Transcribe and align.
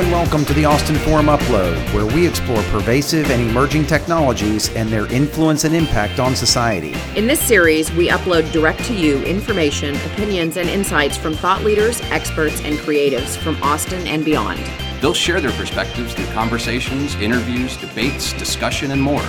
and 0.00 0.10
welcome 0.10 0.44
to 0.44 0.52
the 0.54 0.64
Austin 0.64 0.96
Forum 0.96 1.26
Upload, 1.26 1.76
where 1.94 2.04
we 2.04 2.26
explore 2.26 2.60
pervasive 2.64 3.30
and 3.30 3.48
emerging 3.48 3.86
technologies 3.86 4.68
and 4.74 4.88
their 4.88 5.06
influence 5.12 5.62
and 5.62 5.72
impact 5.72 6.18
on 6.18 6.34
society. 6.34 6.96
In 7.14 7.28
this 7.28 7.38
series, 7.40 7.92
we 7.92 8.08
upload 8.08 8.50
direct 8.50 8.82
to 8.86 8.94
you 8.94 9.22
information, 9.22 9.94
opinions, 10.06 10.56
and 10.56 10.68
insights 10.68 11.16
from 11.16 11.34
thought 11.34 11.62
leaders, 11.62 12.00
experts, 12.10 12.60
and 12.62 12.76
creatives 12.78 13.36
from 13.36 13.54
Austin 13.62 14.04
and 14.08 14.24
beyond. 14.24 14.58
They'll 15.00 15.14
share 15.14 15.40
their 15.40 15.52
perspectives 15.52 16.12
through 16.12 16.26
conversations, 16.32 17.14
interviews, 17.16 17.76
debates, 17.76 18.32
discussion, 18.32 18.90
and 18.90 19.00
more. 19.00 19.22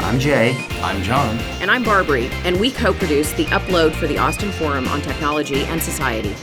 I'm 0.00 0.18
Jay. 0.18 0.56
I'm 0.80 1.02
John. 1.02 1.38
And 1.60 1.70
I'm 1.70 1.82
Barbary, 1.82 2.28
and 2.44 2.58
we 2.58 2.70
co 2.70 2.94
produce 2.94 3.34
the 3.34 3.44
upload 3.46 3.94
for 3.94 4.06
the 4.06 4.16
Austin 4.16 4.52
Forum 4.52 4.88
on 4.88 5.02
Technology 5.02 5.64
and 5.64 5.82
Society. 5.82 6.34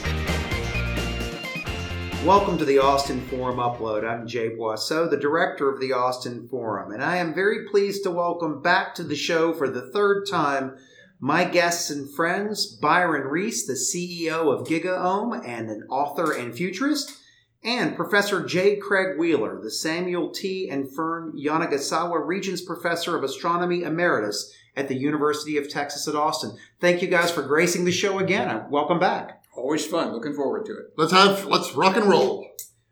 Welcome 2.26 2.58
to 2.58 2.64
the 2.64 2.80
Austin 2.80 3.20
Forum 3.28 3.58
Upload. 3.58 4.04
I'm 4.04 4.26
Jay 4.26 4.48
Boisseau, 4.48 5.08
the 5.08 5.16
director 5.16 5.72
of 5.72 5.78
the 5.78 5.92
Austin 5.92 6.48
Forum, 6.48 6.90
and 6.90 7.00
I 7.00 7.18
am 7.18 7.32
very 7.32 7.68
pleased 7.68 8.02
to 8.02 8.10
welcome 8.10 8.60
back 8.60 8.96
to 8.96 9.04
the 9.04 9.14
show 9.14 9.52
for 9.52 9.68
the 9.68 9.92
third 9.92 10.26
time 10.28 10.76
my 11.20 11.44
guests 11.44 11.88
and 11.88 12.12
friends, 12.12 12.66
Byron 12.66 13.28
Reese, 13.28 13.64
the 13.64 13.74
CEO 13.74 14.52
of 14.52 14.66
GigaOM 14.66 15.40
and 15.46 15.70
an 15.70 15.84
author 15.88 16.32
and 16.32 16.52
futurist, 16.52 17.16
and 17.62 17.94
Professor 17.94 18.44
J. 18.44 18.74
Craig 18.74 19.16
Wheeler, 19.16 19.60
the 19.62 19.70
Samuel 19.70 20.30
T. 20.30 20.68
and 20.68 20.92
Fern 20.92 21.32
Yanagisawa 21.38 22.26
Regents 22.26 22.60
Professor 22.60 23.16
of 23.16 23.22
Astronomy 23.22 23.84
Emeritus 23.84 24.52
at 24.74 24.88
the 24.88 24.98
University 24.98 25.56
of 25.56 25.70
Texas 25.70 26.08
at 26.08 26.16
Austin. 26.16 26.58
Thank 26.80 27.02
you 27.02 27.08
guys 27.08 27.30
for 27.30 27.42
gracing 27.42 27.84
the 27.84 27.92
show 27.92 28.18
again. 28.18 28.68
Welcome 28.68 28.98
back. 28.98 29.44
Always 29.56 29.86
fun. 29.86 30.12
Looking 30.12 30.34
forward 30.34 30.66
to 30.66 30.72
it. 30.72 30.86
Let's 30.96 31.12
have 31.12 31.46
let's 31.46 31.74
rock 31.74 31.96
and 31.96 32.06
roll. 32.06 32.46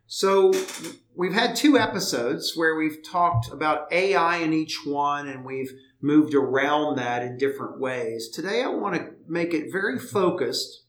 So 0.07 0.51
we've 1.15 1.33
had 1.33 1.55
two 1.55 1.77
episodes 1.77 2.53
where 2.55 2.75
we've 2.75 3.03
talked 3.03 3.51
about 3.51 3.91
AI 3.91 4.37
in 4.37 4.53
each 4.53 4.85
one 4.85 5.27
and 5.27 5.45
we've 5.45 5.71
moved 6.01 6.33
around 6.35 6.97
that 6.97 7.23
in 7.23 7.37
different 7.37 7.79
ways. 7.79 8.29
Today 8.29 8.61
I 8.63 8.67
want 8.67 8.95
to 8.95 9.11
make 9.27 9.53
it 9.53 9.71
very 9.71 9.97
focused, 9.97 10.83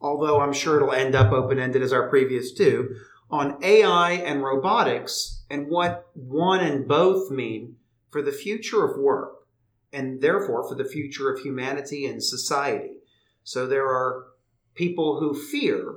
although 0.00 0.40
I'm 0.40 0.52
sure 0.52 0.76
it'll 0.76 0.92
end 0.92 1.14
up 1.14 1.32
open-ended 1.32 1.82
as 1.82 1.92
our 1.92 2.08
previous 2.08 2.52
two, 2.52 2.94
on 3.30 3.62
AI 3.62 4.12
and 4.12 4.42
robotics 4.42 5.44
and 5.50 5.68
what 5.68 6.08
one 6.14 6.60
and 6.60 6.88
both 6.88 7.30
mean 7.30 7.76
for 8.10 8.22
the 8.22 8.32
future 8.32 8.84
of 8.84 8.98
work 8.98 9.34
and 9.92 10.20
therefore 10.20 10.66
for 10.66 10.74
the 10.74 10.88
future 10.88 11.30
of 11.30 11.40
humanity 11.40 12.06
and 12.06 12.22
society. 12.22 12.94
So 13.44 13.66
there 13.66 13.86
are 13.86 14.24
people 14.78 15.18
who 15.18 15.34
fear 15.34 15.96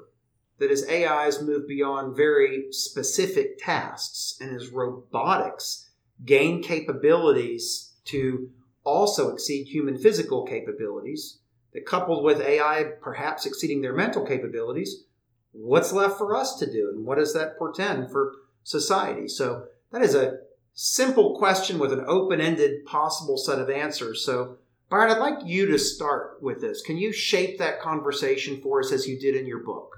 that 0.57 0.71
as 0.71 0.89
AIs 0.89 1.39
move 1.41 1.67
beyond 1.67 2.17
very 2.17 2.65
specific 2.71 3.59
tasks 3.59 4.37
and 4.41 4.55
as 4.55 4.69
robotics 4.69 5.91
gain 6.25 6.63
capabilities 6.63 7.93
to 8.05 8.49
also 8.83 9.31
exceed 9.31 9.67
human 9.67 9.97
physical 9.97 10.45
capabilities, 10.45 11.37
that 11.73 11.85
coupled 11.85 12.23
with 12.23 12.41
AI 12.41 12.83
perhaps 13.01 13.45
exceeding 13.45 13.81
their 13.81 13.93
mental 13.93 14.25
capabilities, 14.25 15.03
what's 15.51 15.93
left 15.93 16.17
for 16.17 16.35
us 16.35 16.57
to 16.57 16.65
do? 16.65 16.89
And 16.89 17.05
what 17.05 17.19
does 17.19 17.33
that 17.35 17.57
portend 17.57 18.11
for 18.11 18.33
society? 18.63 19.27
So 19.27 19.67
that 19.91 20.01
is 20.01 20.15
a 20.15 20.39
simple 20.73 21.37
question 21.37 21.77
with 21.77 21.93
an 21.93 22.03
open 22.07 22.41
ended 22.41 22.85
possible 22.85 23.37
set 23.37 23.59
of 23.59 23.69
answers. 23.69 24.25
So 24.25 24.57
Byron, 24.91 25.09
I'd 25.09 25.19
like 25.19 25.45
you 25.45 25.67
to 25.67 25.79
start 25.79 26.39
with 26.41 26.59
this. 26.59 26.81
Can 26.81 26.97
you 26.97 27.13
shape 27.13 27.57
that 27.59 27.79
conversation 27.79 28.59
for 28.61 28.81
us 28.81 28.91
as 28.91 29.07
you 29.07 29.17
did 29.17 29.37
in 29.37 29.47
your 29.47 29.63
book? 29.63 29.95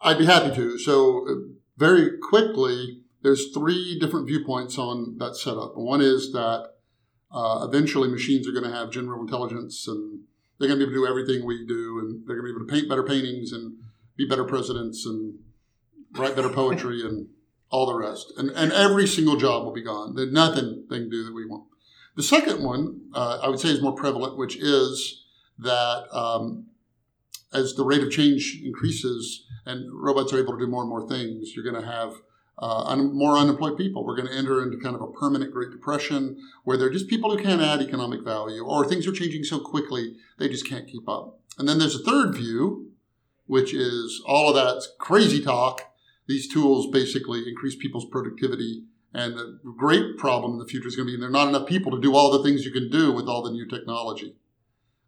I'd 0.00 0.18
be 0.18 0.26
happy 0.26 0.54
to. 0.54 0.78
So, 0.78 1.26
uh, 1.28 1.34
very 1.76 2.18
quickly, 2.18 3.00
there's 3.22 3.50
three 3.52 3.98
different 3.98 4.28
viewpoints 4.28 4.78
on 4.78 5.16
that 5.18 5.34
setup. 5.34 5.76
One 5.76 6.00
is 6.00 6.30
that 6.32 6.68
uh, 7.32 7.66
eventually 7.68 8.08
machines 8.08 8.46
are 8.46 8.52
going 8.52 8.64
to 8.64 8.70
have 8.70 8.90
general 8.90 9.20
intelligence 9.22 9.88
and 9.88 10.20
they're 10.58 10.68
going 10.68 10.78
to 10.78 10.86
be 10.86 10.92
able 10.92 11.02
to 11.02 11.06
do 11.06 11.10
everything 11.10 11.44
we 11.44 11.66
do 11.66 11.98
and 11.98 12.22
they're 12.24 12.36
going 12.36 12.46
to 12.46 12.52
be 12.52 12.56
able 12.56 12.66
to 12.66 12.72
paint 12.72 12.88
better 12.88 13.02
paintings 13.02 13.52
and 13.52 13.74
be 14.16 14.28
better 14.28 14.44
presidents 14.44 15.04
and 15.04 15.34
write 16.12 16.36
better 16.36 16.48
poetry 16.48 17.02
and 17.02 17.26
all 17.70 17.86
the 17.86 17.94
rest. 17.94 18.32
And, 18.36 18.50
and 18.50 18.70
every 18.70 19.08
single 19.08 19.36
job 19.36 19.64
will 19.64 19.72
be 19.72 19.82
gone. 19.82 20.14
There's 20.14 20.32
nothing 20.32 20.86
they 20.88 20.98
can 20.98 21.10
do 21.10 21.24
that 21.24 21.34
we 21.34 21.46
want. 21.46 21.71
The 22.14 22.22
second 22.22 22.62
one, 22.62 23.08
uh, 23.14 23.40
I 23.42 23.48
would 23.48 23.60
say, 23.60 23.68
is 23.68 23.80
more 23.80 23.94
prevalent, 23.94 24.36
which 24.36 24.56
is 24.56 25.24
that 25.58 26.04
um, 26.12 26.66
as 27.52 27.74
the 27.74 27.84
rate 27.84 28.02
of 28.02 28.10
change 28.10 28.60
increases 28.62 29.46
and 29.64 29.88
robots 29.92 30.32
are 30.32 30.38
able 30.38 30.52
to 30.54 30.64
do 30.64 30.70
more 30.70 30.82
and 30.82 30.90
more 30.90 31.08
things, 31.08 31.54
you're 31.54 31.64
going 31.64 31.80
to 31.80 31.90
have 31.90 32.14
uh, 32.58 32.84
un- 32.84 33.14
more 33.14 33.38
unemployed 33.38 33.78
people. 33.78 34.04
We're 34.04 34.16
going 34.16 34.28
to 34.28 34.34
enter 34.34 34.62
into 34.62 34.76
kind 34.78 34.94
of 34.94 35.02
a 35.02 35.10
permanent 35.10 35.52
Great 35.52 35.70
Depression 35.70 36.38
where 36.64 36.76
they're 36.76 36.90
just 36.90 37.08
people 37.08 37.34
who 37.34 37.42
can't 37.42 37.62
add 37.62 37.80
economic 37.80 38.22
value, 38.22 38.64
or 38.64 38.84
things 38.84 39.06
are 39.06 39.12
changing 39.12 39.44
so 39.44 39.58
quickly 39.58 40.16
they 40.38 40.48
just 40.48 40.68
can't 40.68 40.88
keep 40.88 41.08
up. 41.08 41.40
And 41.58 41.68
then 41.68 41.78
there's 41.78 41.96
a 41.96 42.04
third 42.04 42.34
view, 42.34 42.90
which 43.46 43.72
is 43.74 44.22
all 44.26 44.48
of 44.48 44.54
that 44.54 44.82
crazy 44.98 45.42
talk. 45.42 45.92
These 46.28 46.52
tools 46.52 46.90
basically 46.90 47.48
increase 47.48 47.76
people's 47.76 48.06
productivity 48.06 48.84
and 49.14 49.36
the 49.36 49.58
great 49.76 50.16
problem 50.16 50.52
in 50.52 50.58
the 50.58 50.66
future 50.66 50.88
is 50.88 50.96
going 50.96 51.06
to 51.06 51.12
be 51.12 51.20
there 51.20 51.28
are 51.28 51.32
not 51.32 51.48
enough 51.48 51.68
people 51.68 51.92
to 51.92 52.00
do 52.00 52.14
all 52.14 52.30
the 52.30 52.42
things 52.42 52.64
you 52.64 52.72
can 52.72 52.90
do 52.90 53.12
with 53.12 53.26
all 53.26 53.42
the 53.42 53.50
new 53.50 53.66
technology. 53.68 54.36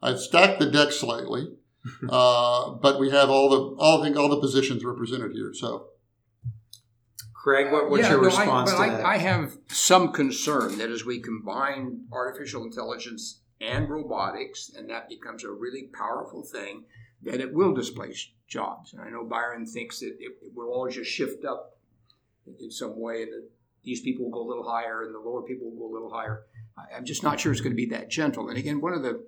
I've 0.03 0.21
stacked 0.21 0.61
the 0.61 0.71
deck 0.71 0.93
slightly, 0.93 1.49
uh, 2.09 2.71
but 2.73 3.01
we 3.01 3.11
have 3.11 3.31
all 3.31 3.49
the 3.49 3.77
all 3.81 4.01
I 4.01 4.05
think 4.05 4.17
all 4.17 4.29
the 4.29 4.41
positions 4.41 4.85
represented 4.85 5.33
here. 5.33 5.53
So, 5.55 5.89
Craig, 7.33 7.73
what, 7.73 7.91
what's 7.91 8.05
yeah, 8.05 8.11
your 8.11 8.21
no, 8.21 8.27
response 8.27 8.71
I, 8.73 8.77
to 8.77 8.83
I, 8.83 8.97
that? 8.97 9.07
I 9.07 9.19
have 9.19 9.57
some 9.69 10.13
concern 10.13 10.79
that 10.79 10.91
as 10.91 11.05
we 11.05 11.21
combine 11.21 12.05
artificial 12.13 12.65
intelligence 12.65 13.41
and 13.61 13.89
robotics, 13.89 14.71
and 14.77 14.91
that 14.91 15.09
becomes 15.09 15.45
a 15.45 15.51
really 15.51 15.89
powerful 15.95 16.43
thing, 16.43 16.85
that 17.23 17.41
it 17.41 17.55
will 17.55 17.73
displace 17.73 18.31
jobs. 18.47 18.93
And 18.93 19.01
I 19.01 19.09
know 19.09 19.25
Byron 19.25 19.67
thinks 19.67 20.01
that 20.01 20.17
it, 20.19 20.33
it 20.43 20.53
will 20.55 20.69
all 20.69 20.89
just 20.89 21.11
shift 21.11 21.45
up 21.45 21.79
in 22.61 22.71
some 22.71 23.01
way 23.01 23.25
that 23.25 23.49
these 23.85 24.01
people 24.01 24.25
will 24.25 24.33
go 24.33 24.47
a 24.47 24.49
little 24.49 24.69
higher 24.69 25.03
and 25.03 25.15
the 25.15 25.19
lower 25.19 25.43
people 25.43 25.71
will 25.71 25.79
go 25.79 25.93
a 25.93 25.95
little 25.95 26.13
higher. 26.13 26.45
I, 26.77 26.97
am 26.97 27.05
just 27.05 27.23
not 27.23 27.39
sure 27.39 27.53
it's 27.53 27.61
going 27.61 27.73
to 27.73 27.77
be 27.77 27.87
that 27.87 28.11
gentle. 28.11 28.49
And 28.49 28.59
again, 28.59 28.81
one 28.81 28.93
of 28.93 29.03
the 29.03 29.25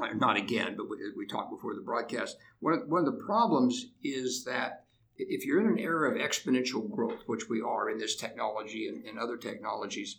uh, 0.00 0.08
not 0.14 0.36
again, 0.36 0.74
but 0.76 0.88
we, 0.88 0.96
we 1.16 1.26
talked 1.26 1.50
before 1.50 1.74
the 1.74 1.82
broadcast. 1.82 2.36
One 2.60 2.74
of, 2.74 2.88
one 2.88 3.00
of 3.00 3.06
the 3.06 3.24
problems 3.24 3.86
is 4.02 4.44
that 4.44 4.84
if 5.16 5.44
you're 5.44 5.60
in 5.60 5.66
an 5.66 5.78
era 5.78 6.10
of 6.10 6.16
exponential 6.16 6.90
growth, 6.90 7.20
which 7.26 7.48
we 7.48 7.60
are 7.60 7.90
in 7.90 7.98
this 7.98 8.16
technology 8.16 8.88
and, 8.88 9.04
and 9.04 9.18
other 9.18 9.36
technologies, 9.36 10.16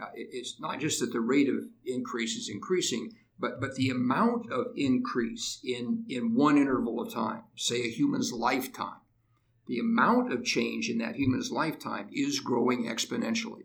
uh, 0.00 0.06
it, 0.14 0.28
it's 0.32 0.60
not 0.60 0.80
just 0.80 1.00
that 1.00 1.12
the 1.12 1.20
rate 1.20 1.48
of 1.48 1.56
increase 1.84 2.36
is 2.36 2.48
increasing, 2.48 3.12
but 3.38 3.60
but 3.60 3.74
the 3.74 3.90
amount 3.90 4.50
of 4.50 4.66
increase 4.76 5.60
in 5.64 6.04
in 6.08 6.34
one 6.34 6.56
interval 6.56 7.00
of 7.00 7.12
time, 7.12 7.42
say 7.56 7.82
a 7.82 7.90
human's 7.90 8.32
lifetime, 8.32 9.00
the 9.66 9.78
amount 9.78 10.32
of 10.32 10.44
change 10.44 10.88
in 10.88 10.98
that 10.98 11.16
human's 11.16 11.50
lifetime 11.50 12.08
is 12.12 12.40
growing 12.40 12.84
exponentially. 12.84 13.64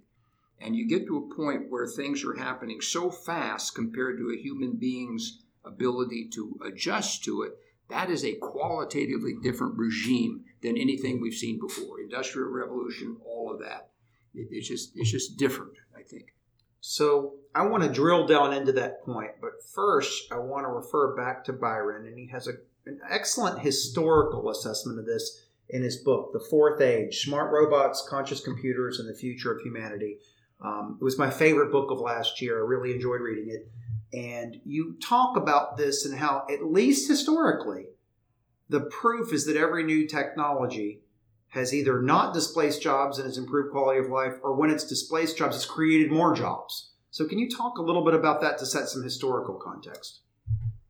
And 0.60 0.76
you 0.76 0.88
get 0.88 1.08
to 1.08 1.18
a 1.18 1.36
point 1.36 1.70
where 1.70 1.88
things 1.88 2.24
are 2.24 2.36
happening 2.36 2.82
so 2.82 3.10
fast 3.10 3.76
compared 3.76 4.18
to 4.18 4.32
a 4.32 4.42
human 4.42 4.78
being's 4.78 5.42
ability 5.66 6.30
to 6.34 6.60
adjust 6.66 7.24
to 7.26 7.44
it. 7.44 7.54
That 7.90 8.10
is 8.10 8.24
a 8.24 8.36
qualitatively 8.36 9.34
different 9.42 9.78
regime 9.78 10.46
than 10.62 10.78
anything 10.78 11.20
we've 11.20 11.34
seen 11.34 11.60
before. 11.60 12.00
Industrial 12.00 12.50
revolution, 12.50 13.18
all 13.26 13.52
of 13.52 13.60
that. 13.60 13.90
It's 14.34 14.68
just 14.68 14.92
it's 14.96 15.12
just 15.12 15.38
different, 15.38 15.74
I 15.96 16.04
think. 16.04 16.34
So 16.80 17.36
I 17.54 17.66
want 17.66 17.84
to 17.84 17.90
drill 17.90 18.26
down 18.26 18.54
into 18.54 18.72
that 18.74 19.04
point, 19.04 19.32
but 19.42 19.64
first 19.76 20.32
I 20.32 20.38
want 20.38 20.64
to 20.64 20.70
refer 20.70 21.16
back 21.16 21.44
to 21.46 21.54
Byron, 21.54 22.08
and 22.08 22.18
he 22.18 22.28
has 22.28 22.47
a, 22.47 22.54
an 22.86 23.00
excellent 23.09 23.59
historical 23.59 24.50
assessment 24.50 25.00
of 25.00 25.06
this 25.06 25.47
in 25.72 25.82
his 25.82 25.97
book, 25.97 26.32
The 26.34 26.46
Fourth 26.50 26.82
Age 26.82 27.23
Smart 27.23 27.52
Robots, 27.52 28.06
Conscious 28.08 28.41
Computers, 28.41 29.00
and 29.00 29.09
the 29.09 29.18
Future 29.18 29.53
of 29.53 29.62
Humanity. 29.62 30.18
Um, 30.64 30.97
it 31.02 31.03
was 31.03 31.18
my 31.18 31.29
favorite 31.29 31.72
book 31.72 31.90
of 31.90 32.00
last 32.00 32.41
year. 32.41 32.59
I 32.59 32.68
really 32.68 32.94
enjoyed 32.94 33.22
reading 33.22 33.50
it. 33.50 33.72
And 34.14 34.58
you 34.66 34.97
talk 35.02 35.38
about 35.38 35.78
this 35.78 36.06
and 36.06 36.20
how, 36.20 36.46
at 36.52 36.66
least 36.66 37.08
historically, 37.09 37.85
the 38.70 38.82
proof 38.82 39.34
is 39.34 39.46
that 39.46 39.56
every 39.56 39.84
new 39.84 40.08
technology 40.08 41.02
has 41.50 41.73
either 41.73 42.02
not 42.02 42.34
displaced 42.34 42.82
jobs 42.82 43.18
and 43.18 43.26
has 43.26 43.38
improved 43.38 43.72
quality 43.72 44.00
of 44.00 44.09
life, 44.09 44.34
or 44.41 44.56
when 44.56 44.70
it's 44.70 44.85
displaced 44.85 45.38
jobs, 45.38 45.56
it's 45.56 45.66
created 45.66 46.12
more 46.12 46.34
jobs. 46.34 46.91
So, 47.09 47.28
can 47.28 47.40
you 47.40 47.50
talk 47.50 47.78
a 47.78 47.82
little 47.82 48.06
bit 48.06 48.14
about 48.14 48.40
that 48.41 48.58
to 48.59 48.66
set 48.66 48.88
some 48.88 49.03
historical 49.03 49.56
context? 49.56 50.22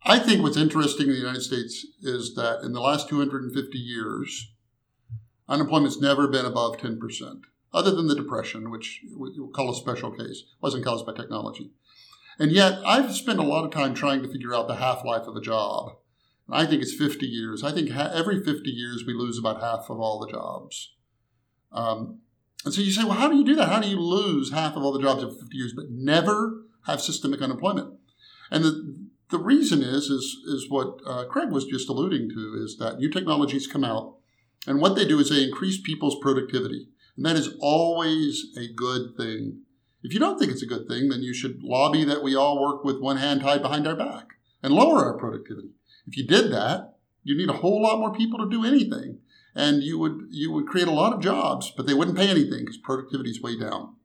I 0.03 0.19
think 0.19 0.41
what's 0.41 0.57
interesting 0.57 1.07
in 1.07 1.13
the 1.13 1.19
United 1.19 1.41
States 1.41 1.85
is 2.01 2.35
that 2.35 2.61
in 2.63 2.73
the 2.73 2.81
last 2.81 3.09
250 3.09 3.77
years, 3.77 4.51
unemployment's 5.51 5.99
never 5.99 6.27
been 6.27 6.45
above 6.45 6.77
10%, 6.77 6.97
other 7.73 7.91
than 7.91 8.07
the 8.07 8.15
Depression, 8.15 8.71
which 8.71 9.01
we'll 9.11 9.49
call 9.49 9.71
a 9.71 9.75
special 9.75 10.11
case, 10.11 10.43
wasn't 10.61 10.85
caused 10.85 11.05
by 11.05 11.13
technology. 11.13 11.71
And 12.39 12.51
yet, 12.51 12.79
I've 12.85 13.13
spent 13.13 13.39
a 13.39 13.43
lot 13.43 13.65
of 13.65 13.71
time 13.71 13.93
trying 13.93 14.23
to 14.23 14.31
figure 14.31 14.53
out 14.55 14.67
the 14.67 14.75
half 14.75 15.03
life 15.05 15.27
of 15.27 15.35
a 15.35 15.41
job. 15.41 15.97
I 16.49 16.65
think 16.65 16.81
it's 16.81 16.93
50 16.93 17.25
years. 17.25 17.63
I 17.63 17.71
think 17.71 17.91
ha- 17.91 18.11
every 18.13 18.43
50 18.43 18.69
years 18.69 19.03
we 19.05 19.13
lose 19.13 19.37
about 19.37 19.61
half 19.61 19.89
of 19.89 19.99
all 19.99 20.19
the 20.19 20.31
jobs. 20.31 20.93
Um, 21.71 22.19
And 22.63 22.73
so 22.73 22.81
you 22.81 22.91
say, 22.91 23.03
well, 23.03 23.13
how 23.13 23.29
do 23.29 23.37
you 23.37 23.45
do 23.45 23.55
that? 23.55 23.69
How 23.69 23.79
do 23.79 23.87
you 23.87 23.99
lose 23.99 24.51
half 24.51 24.75
of 24.75 24.83
all 24.83 24.91
the 24.91 25.01
jobs 25.01 25.23
in 25.23 25.29
50 25.29 25.57
years, 25.57 25.73
but 25.75 25.89
never 25.89 26.63
have 26.85 27.01
systemic 27.01 27.41
unemployment? 27.41 27.93
And 28.51 28.63
the, 28.63 28.73
the 29.29 29.39
reason 29.39 29.81
is, 29.81 30.05
is, 30.05 30.37
is 30.45 30.69
what 30.69 30.99
uh, 31.07 31.25
Craig 31.25 31.49
was 31.49 31.65
just 31.65 31.89
alluding 31.89 32.29
to, 32.29 32.61
is 32.63 32.77
that 32.77 32.99
new 32.99 33.09
technologies 33.09 33.65
come 33.65 33.83
out, 33.83 34.17
and 34.67 34.79
what 34.79 34.95
they 34.95 35.07
do 35.07 35.19
is 35.19 35.29
they 35.29 35.43
increase 35.43 35.81
people's 35.81 36.19
productivity. 36.19 36.87
And 37.17 37.25
that 37.25 37.35
is 37.35 37.55
always 37.59 38.45
a 38.57 38.71
good 38.73 39.15
thing. 39.17 39.61
If 40.03 40.13
you 40.13 40.19
don't 40.19 40.39
think 40.39 40.51
it's 40.51 40.63
a 40.63 40.67
good 40.67 40.87
thing, 40.87 41.09
then 41.09 41.21
you 41.21 41.33
should 41.33 41.63
lobby 41.63 42.03
that 42.05 42.23
we 42.23 42.35
all 42.35 42.61
work 42.61 42.83
with 42.83 43.01
one 43.01 43.17
hand 43.17 43.41
tied 43.41 43.61
behind 43.61 43.87
our 43.87 43.95
back 43.95 44.27
and 44.63 44.73
lower 44.73 45.05
our 45.05 45.17
productivity. 45.17 45.71
If 46.07 46.17
you 46.17 46.25
did 46.25 46.51
that, 46.51 46.95
you 47.23 47.37
need 47.37 47.49
a 47.49 47.59
whole 47.59 47.81
lot 47.81 47.99
more 47.99 48.13
people 48.13 48.39
to 48.39 48.49
do 48.49 48.65
anything 48.65 49.19
and 49.55 49.83
you 49.83 49.97
would 49.99 50.27
you 50.29 50.51
would 50.51 50.67
create 50.67 50.87
a 50.87 50.91
lot 50.91 51.13
of 51.13 51.21
jobs, 51.21 51.71
but 51.75 51.85
they 51.85 51.93
wouldn't 51.93 52.17
pay 52.17 52.29
anything 52.29 52.59
because 52.59 52.77
productivity 52.77 53.29
is 53.29 53.41
way 53.41 53.59
down. 53.59 53.95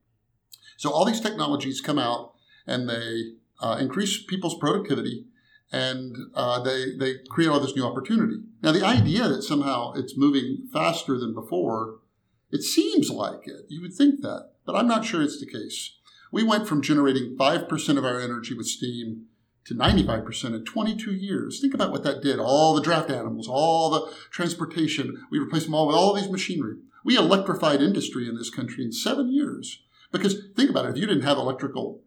So 0.76 0.90
all 0.90 1.04
these 1.04 1.20
technologies 1.20 1.80
come 1.80 1.98
out 1.98 2.34
and 2.66 2.88
they 2.88 3.32
uh, 3.60 3.78
increase 3.80 4.22
people's 4.22 4.58
productivity, 4.58 5.26
and 5.72 6.16
uh, 6.34 6.62
they 6.62 6.96
they 6.98 7.14
create 7.28 7.48
all 7.48 7.60
this 7.60 7.76
new 7.76 7.84
opportunity. 7.84 8.36
Now 8.62 8.72
the 8.72 8.84
idea 8.84 9.28
that 9.28 9.42
somehow 9.42 9.92
it's 9.94 10.16
moving 10.16 10.68
faster 10.72 11.18
than 11.18 11.34
before, 11.34 12.00
it 12.50 12.62
seems 12.62 13.10
like 13.10 13.46
it. 13.46 13.66
You 13.68 13.82
would 13.82 13.94
think 13.94 14.20
that, 14.22 14.50
but 14.64 14.76
I'm 14.76 14.88
not 14.88 15.04
sure 15.04 15.22
it's 15.22 15.40
the 15.40 15.50
case. 15.50 15.96
We 16.32 16.42
went 16.42 16.68
from 16.68 16.82
generating 16.82 17.36
five 17.36 17.68
percent 17.68 17.98
of 17.98 18.04
our 18.04 18.20
energy 18.20 18.54
with 18.54 18.66
steam 18.66 19.26
to 19.66 19.74
95% 19.74 20.54
in 20.54 20.64
22 20.64 21.12
years. 21.12 21.60
Think 21.60 21.74
about 21.74 21.90
what 21.90 22.04
that 22.04 22.22
did. 22.22 22.38
All 22.38 22.74
the 22.74 22.80
draft 22.80 23.10
animals, 23.10 23.48
all 23.48 23.90
the 23.90 24.12
transportation, 24.30 25.26
we 25.28 25.40
replaced 25.40 25.66
them 25.66 25.74
all 25.74 25.88
with 25.88 25.96
all 25.96 26.14
these 26.14 26.30
machinery. 26.30 26.76
We 27.04 27.16
electrified 27.16 27.82
industry 27.82 28.28
in 28.28 28.36
this 28.36 28.48
country 28.48 28.84
in 28.84 28.92
seven 28.92 29.32
years. 29.32 29.82
Because 30.12 30.36
think 30.54 30.70
about 30.70 30.86
it, 30.86 30.90
if 30.90 30.96
you 30.98 31.06
didn't 31.06 31.24
have 31.24 31.36
electrical 31.36 32.00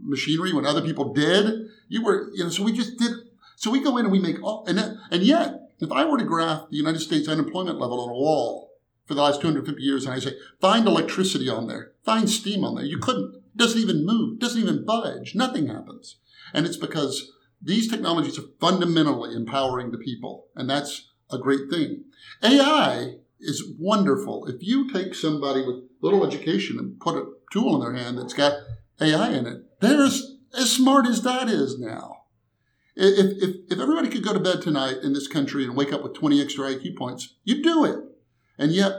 machinery 0.00 0.52
when 0.52 0.66
other 0.66 0.82
people 0.82 1.12
did, 1.12 1.68
you 1.88 2.04
were, 2.04 2.30
you 2.34 2.44
know, 2.44 2.50
so 2.50 2.62
we 2.62 2.72
just 2.72 2.98
did, 2.98 3.12
so 3.56 3.70
we 3.70 3.82
go 3.82 3.96
in 3.96 4.04
and 4.06 4.12
we 4.12 4.18
make 4.18 4.42
all, 4.42 4.64
and, 4.66 4.78
and 5.10 5.22
yet, 5.22 5.60
if 5.80 5.90
I 5.90 6.04
were 6.04 6.18
to 6.18 6.24
graph 6.24 6.70
the 6.70 6.76
United 6.76 7.00
States 7.00 7.28
unemployment 7.28 7.78
level 7.78 8.00
on 8.00 8.10
a 8.10 8.14
wall 8.14 8.72
for 9.06 9.14
the 9.14 9.22
last 9.22 9.40
250 9.40 9.82
years, 9.82 10.04
and 10.04 10.14
I 10.14 10.18
say, 10.18 10.34
find 10.60 10.86
electricity 10.86 11.48
on 11.48 11.66
there, 11.66 11.92
find 12.04 12.28
steam 12.28 12.64
on 12.64 12.76
there, 12.76 12.84
you 12.84 12.98
couldn't. 12.98 13.36
It 13.36 13.58
doesn't 13.58 13.80
even 13.80 14.04
move, 14.04 14.38
doesn't 14.38 14.60
even 14.60 14.84
budge, 14.84 15.34
nothing 15.34 15.68
happens. 15.68 16.16
And 16.52 16.66
it's 16.66 16.76
because 16.76 17.32
these 17.60 17.88
technologies 17.88 18.38
are 18.38 18.48
fundamentally 18.60 19.34
empowering 19.34 19.90
the 19.90 19.98
people. 19.98 20.48
And 20.54 20.68
that's 20.68 21.10
a 21.30 21.38
great 21.38 21.70
thing. 21.70 22.04
AI 22.42 23.16
is 23.40 23.64
wonderful. 23.78 24.46
If 24.46 24.56
you 24.60 24.92
take 24.92 25.14
somebody 25.14 25.64
with 25.64 25.84
little 26.00 26.26
education 26.26 26.78
and 26.78 27.00
put 27.00 27.16
a 27.16 27.26
tool 27.52 27.74
in 27.74 27.80
their 27.80 28.02
hand 28.02 28.18
that's 28.18 28.34
got 28.34 28.58
AI 29.00 29.30
in 29.30 29.46
it, 29.46 29.62
they're 29.84 30.04
as, 30.04 30.36
as 30.56 30.70
smart 30.70 31.06
as 31.06 31.22
that 31.22 31.48
is 31.48 31.78
now. 31.78 32.22
If, 32.96 33.42
if, 33.42 33.56
if 33.70 33.78
everybody 33.78 34.08
could 34.08 34.24
go 34.24 34.32
to 34.32 34.40
bed 34.40 34.62
tonight 34.62 34.98
in 35.02 35.12
this 35.12 35.26
country 35.26 35.64
and 35.64 35.76
wake 35.76 35.92
up 35.92 36.02
with 36.02 36.14
20 36.14 36.40
extra 36.40 36.66
IQ 36.66 36.96
points, 36.96 37.34
you'd 37.44 37.64
do 37.64 37.84
it. 37.84 37.98
And 38.56 38.72
yet, 38.72 38.92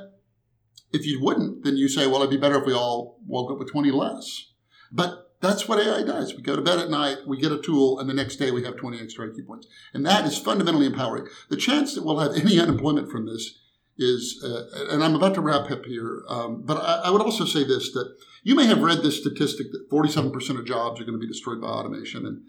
if 0.91 1.05
you 1.05 1.21
wouldn't, 1.21 1.63
then 1.63 1.77
you 1.77 1.87
say, 1.87 2.07
well, 2.07 2.17
it'd 2.17 2.29
be 2.29 2.37
better 2.37 2.59
if 2.59 2.65
we 2.65 2.73
all 2.73 3.19
woke 3.25 3.51
up 3.51 3.59
with 3.59 3.71
20 3.71 3.91
less. 3.91 4.51
But 4.91 5.25
that's 5.41 5.67
what 5.67 5.79
AI 5.79 6.03
does. 6.03 6.35
We 6.35 6.41
go 6.41 6.55
to 6.55 6.61
bed 6.61 6.79
at 6.79 6.89
night, 6.89 7.19
we 7.27 7.39
get 7.39 7.51
a 7.51 7.61
tool, 7.61 7.99
and 7.99 8.09
the 8.09 8.13
next 8.13 8.37
day 8.37 8.51
we 8.51 8.63
have 8.63 8.75
20 8.75 8.99
extra 8.99 9.27
IQ 9.27 9.47
points. 9.47 9.67
And 9.93 10.05
that 10.05 10.25
is 10.25 10.37
fundamentally 10.37 10.87
empowering. 10.87 11.27
The 11.49 11.57
chance 11.57 11.93
that 11.95 12.03
we'll 12.03 12.19
have 12.19 12.33
any 12.35 12.59
unemployment 12.59 13.11
from 13.11 13.25
this 13.25 13.59
is, 13.97 14.43
uh, 14.43 14.93
and 14.93 15.03
I'm 15.03 15.15
about 15.15 15.35
to 15.35 15.41
wrap 15.41 15.71
up 15.71 15.85
here, 15.85 16.23
um, 16.27 16.63
but 16.65 16.77
I, 16.77 17.03
I, 17.05 17.09
would 17.11 17.21
also 17.21 17.45
say 17.45 17.63
this 17.63 17.93
that 17.93 18.13
you 18.45 18.53
may 18.53 18.67
have 18.67 18.83
read 18.83 19.01
this 19.01 19.19
statistic 19.19 19.71
that 19.71 19.89
47% 19.91 20.59
of 20.59 20.67
jobs 20.67 21.01
are 21.01 21.03
going 21.03 21.19
to 21.19 21.25
be 21.25 21.27
destroyed 21.27 21.59
by 21.59 21.67
automation. 21.67 22.27
And 22.27 22.43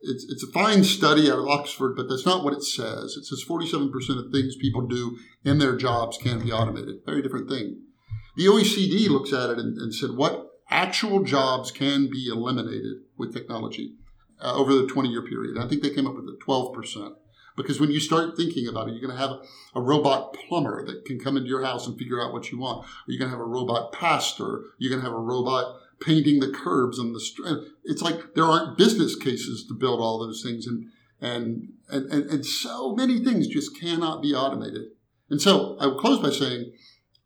it's, 0.00 0.24
it's 0.28 0.44
a 0.44 0.52
fine 0.52 0.84
study 0.84 1.28
out 1.28 1.40
of 1.40 1.48
Oxford, 1.48 1.96
but 1.96 2.08
that's 2.08 2.24
not 2.24 2.44
what 2.44 2.54
it 2.54 2.62
says. 2.62 3.16
It 3.16 3.24
says 3.24 3.44
47% 3.48 3.90
of 4.24 4.30
things 4.30 4.54
people 4.54 4.86
do 4.86 5.18
in 5.44 5.58
their 5.58 5.76
jobs 5.76 6.18
can 6.18 6.38
be 6.40 6.52
automated. 6.52 7.00
Very 7.04 7.20
different 7.20 7.50
thing. 7.50 7.82
The 8.36 8.46
OECD 8.46 9.08
looks 9.08 9.32
at 9.32 9.50
it 9.50 9.58
and, 9.58 9.76
and 9.76 9.92
said, 9.92 10.10
what 10.12 10.46
actual 10.70 11.24
jobs 11.24 11.72
can 11.72 12.08
be 12.08 12.28
eliminated 12.30 12.98
with 13.18 13.34
technology 13.34 13.96
uh, 14.40 14.54
over 14.54 14.72
the 14.72 14.86
20 14.86 15.08
year 15.08 15.26
period. 15.26 15.58
I 15.58 15.66
think 15.66 15.82
they 15.82 15.90
came 15.90 16.06
up 16.06 16.14
with 16.14 16.26
a 16.26 16.38
12%. 16.46 17.14
Because 17.62 17.80
when 17.80 17.90
you 17.90 18.00
start 18.00 18.36
thinking 18.36 18.68
about 18.68 18.88
it, 18.88 18.92
you're 18.92 19.06
going 19.06 19.16
to 19.16 19.20
have 19.20 19.38
a 19.74 19.80
robot 19.80 20.34
plumber 20.34 20.84
that 20.86 21.04
can 21.04 21.18
come 21.18 21.36
into 21.36 21.48
your 21.48 21.64
house 21.64 21.86
and 21.86 21.98
figure 21.98 22.22
out 22.22 22.32
what 22.32 22.50
you 22.50 22.58
want. 22.58 22.86
Or 22.86 22.86
you're 23.08 23.18
going 23.18 23.30
to 23.30 23.36
have 23.36 23.44
a 23.44 23.48
robot 23.48 23.92
pastor. 23.92 24.62
You're 24.78 24.90
going 24.90 25.02
to 25.02 25.08
have 25.08 25.16
a 25.16 25.22
robot 25.22 25.76
painting 26.00 26.40
the 26.40 26.50
curbs 26.50 26.98
on 26.98 27.12
the 27.12 27.20
street. 27.20 27.58
It's 27.84 28.02
like 28.02 28.34
there 28.34 28.44
aren't 28.44 28.78
business 28.78 29.16
cases 29.16 29.66
to 29.66 29.74
build 29.74 30.00
all 30.00 30.18
those 30.18 30.42
things. 30.42 30.66
And, 30.66 30.86
and, 31.20 31.72
and, 31.88 32.10
and, 32.10 32.30
and 32.30 32.46
so 32.46 32.94
many 32.94 33.22
things 33.22 33.46
just 33.46 33.78
cannot 33.78 34.22
be 34.22 34.34
automated. 34.34 34.88
And 35.28 35.40
so 35.40 35.76
I 35.78 35.86
would 35.86 35.98
close 35.98 36.20
by 36.20 36.30
saying 36.30 36.72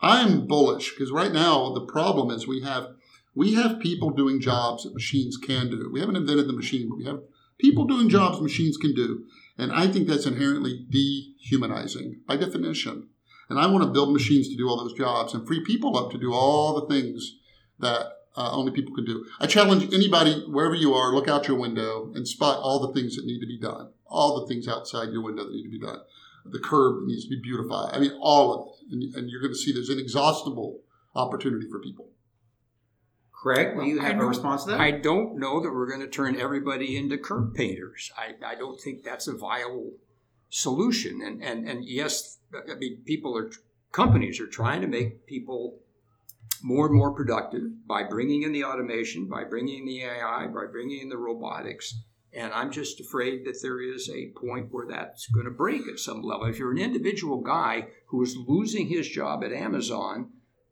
I'm 0.01 0.47
bullish 0.47 0.91
because 0.91 1.11
right 1.11 1.33
now 1.33 1.73
the 1.73 1.87
problem 1.87 2.31
is 2.31 2.47
we 2.47 2.63
have 2.63 2.89
we 3.35 3.55
have 3.55 3.81
people 3.81 4.11
doing 4.11 4.41
jobs 4.41 4.85
that 4.85 4.95
machines 4.95 5.37
can 5.37 5.71
do. 5.71 5.91
We 5.93 6.01
haven't 6.01 6.17
invented 6.17 6.47
the 6.47 6.53
machine, 6.53 6.89
but 6.89 6.99
we 6.99 7.05
have 7.07 7.21
people 7.59 7.85
doing 7.85 8.09
jobs 8.09 8.41
machines 8.41 8.77
can 8.77 8.95
do. 8.95 9.25
And 9.57 9.73
I 9.73 9.87
think 9.87 10.09
that's 10.09 10.27
inherently 10.27 10.87
dehumanizing 10.91 12.21
by 12.27 12.37
definition. 12.37 13.09
And 13.49 13.59
I 13.59 13.67
want 13.67 13.85
to 13.85 13.91
build 13.91 14.13
machines 14.13 14.49
to 14.49 14.57
do 14.57 14.69
all 14.69 14.77
those 14.77 14.95
jobs 14.95 15.35
and 15.35 15.47
free 15.47 15.63
people 15.65 15.97
up 15.97 16.11
to 16.11 16.19
do 16.19 16.33
all 16.33 16.81
the 16.81 16.93
things 16.93 17.37
that 17.79 18.07
uh, 18.37 18.51
only 18.53 18.73
people 18.73 18.95
can 18.95 19.05
do. 19.05 19.25
I 19.39 19.47
challenge 19.47 19.93
anybody, 19.93 20.45
wherever 20.49 20.75
you 20.75 20.95
are, 20.95 21.15
look 21.15 21.29
out 21.29 21.47
your 21.47 21.59
window 21.59 22.11
and 22.15 22.27
spot 22.27 22.59
all 22.59 22.81
the 22.81 22.93
things 22.93 23.17
that 23.17 23.27
need 23.27 23.41
to 23.41 23.47
be 23.47 23.59
done. 23.59 23.91
All 24.07 24.41
the 24.41 24.47
things 24.47 24.67
outside 24.67 25.11
your 25.11 25.23
window 25.23 25.45
that 25.45 25.53
need 25.53 25.65
to 25.65 25.71
be 25.71 25.81
done. 25.81 25.99
The 26.47 26.59
curb 26.59 27.01
that 27.01 27.07
needs 27.07 27.25
to 27.25 27.31
be 27.31 27.41
beautified. 27.41 27.95
I 27.95 28.01
mean, 28.01 28.13
all 28.21 28.53
of 28.53 28.69
it. 28.69 28.93
And, 28.93 29.15
and 29.15 29.31
you're 29.31 29.41
going 29.41 29.53
to 29.53 29.59
see 29.59 29.73
there's 29.73 29.91
inexhaustible 29.91 30.81
opportunity 31.15 31.69
for 31.71 31.79
people. 31.81 32.11
Craig, 33.45 33.77
do 33.79 33.85
you 33.85 34.01
have 34.01 34.19
a 34.19 34.25
response 34.25 34.65
to 34.65 34.71
that? 34.71 34.81
I 34.81 34.91
don't 34.91 35.39
know 35.39 35.61
that 35.61 35.71
we're 35.71 35.87
going 35.87 36.01
to 36.01 36.09
turn 36.09 36.41
everybody 36.41 36.97
into 36.97 37.19
curb 37.19 37.53
painters. 37.53 38.11
I, 38.17 38.53
I 38.53 38.55
don't 38.55 38.81
think 38.81 39.05
that's 39.05 39.29
a 39.29 39.37
viable 39.37 39.93
solution. 40.49 41.21
And, 41.21 41.45
and, 41.45 41.69
and 41.69 41.85
yes, 41.85 42.39
I 42.55 42.75
mean, 42.77 43.03
people 43.05 43.37
are, 43.37 43.51
companies 43.93 44.41
are 44.41 44.47
trying 44.47 44.81
to 44.81 44.87
make 44.87 45.27
people 45.27 45.81
more 46.63 46.87
and 46.87 46.97
more 46.97 47.13
productive 47.13 47.87
by 47.87 48.05
bringing 48.05 48.45
in 48.45 48.53
the 48.53 48.65
automation, 48.65 49.29
by 49.29 49.45
bringing 49.45 49.81
in 49.81 49.85
the 49.85 50.05
AI, 50.05 50.47
by 50.47 50.65
bringing 50.73 51.03
in 51.03 51.11
the 51.11 51.19
robotics. 51.19 51.95
And 52.33 52.51
I'm 52.55 52.73
just 52.73 52.99
afraid 52.99 53.45
that 53.45 53.61
there 53.61 53.83
is 53.83 54.09
a 54.09 54.33
point 54.41 54.69
where 54.71 54.87
that's 54.89 55.27
going 55.27 55.45
to 55.45 55.53
break 55.53 55.83
at 55.87 55.99
some 55.99 56.23
level. 56.23 56.47
If 56.47 56.59
you're 56.59 56.73
an 56.73 56.79
individual 56.79 57.43
guy 57.43 57.89
who 58.07 58.23
is 58.23 58.39
losing 58.39 58.89
his 58.89 59.07
job 59.07 59.45
at 59.45 59.53
Amazon, 59.53 60.31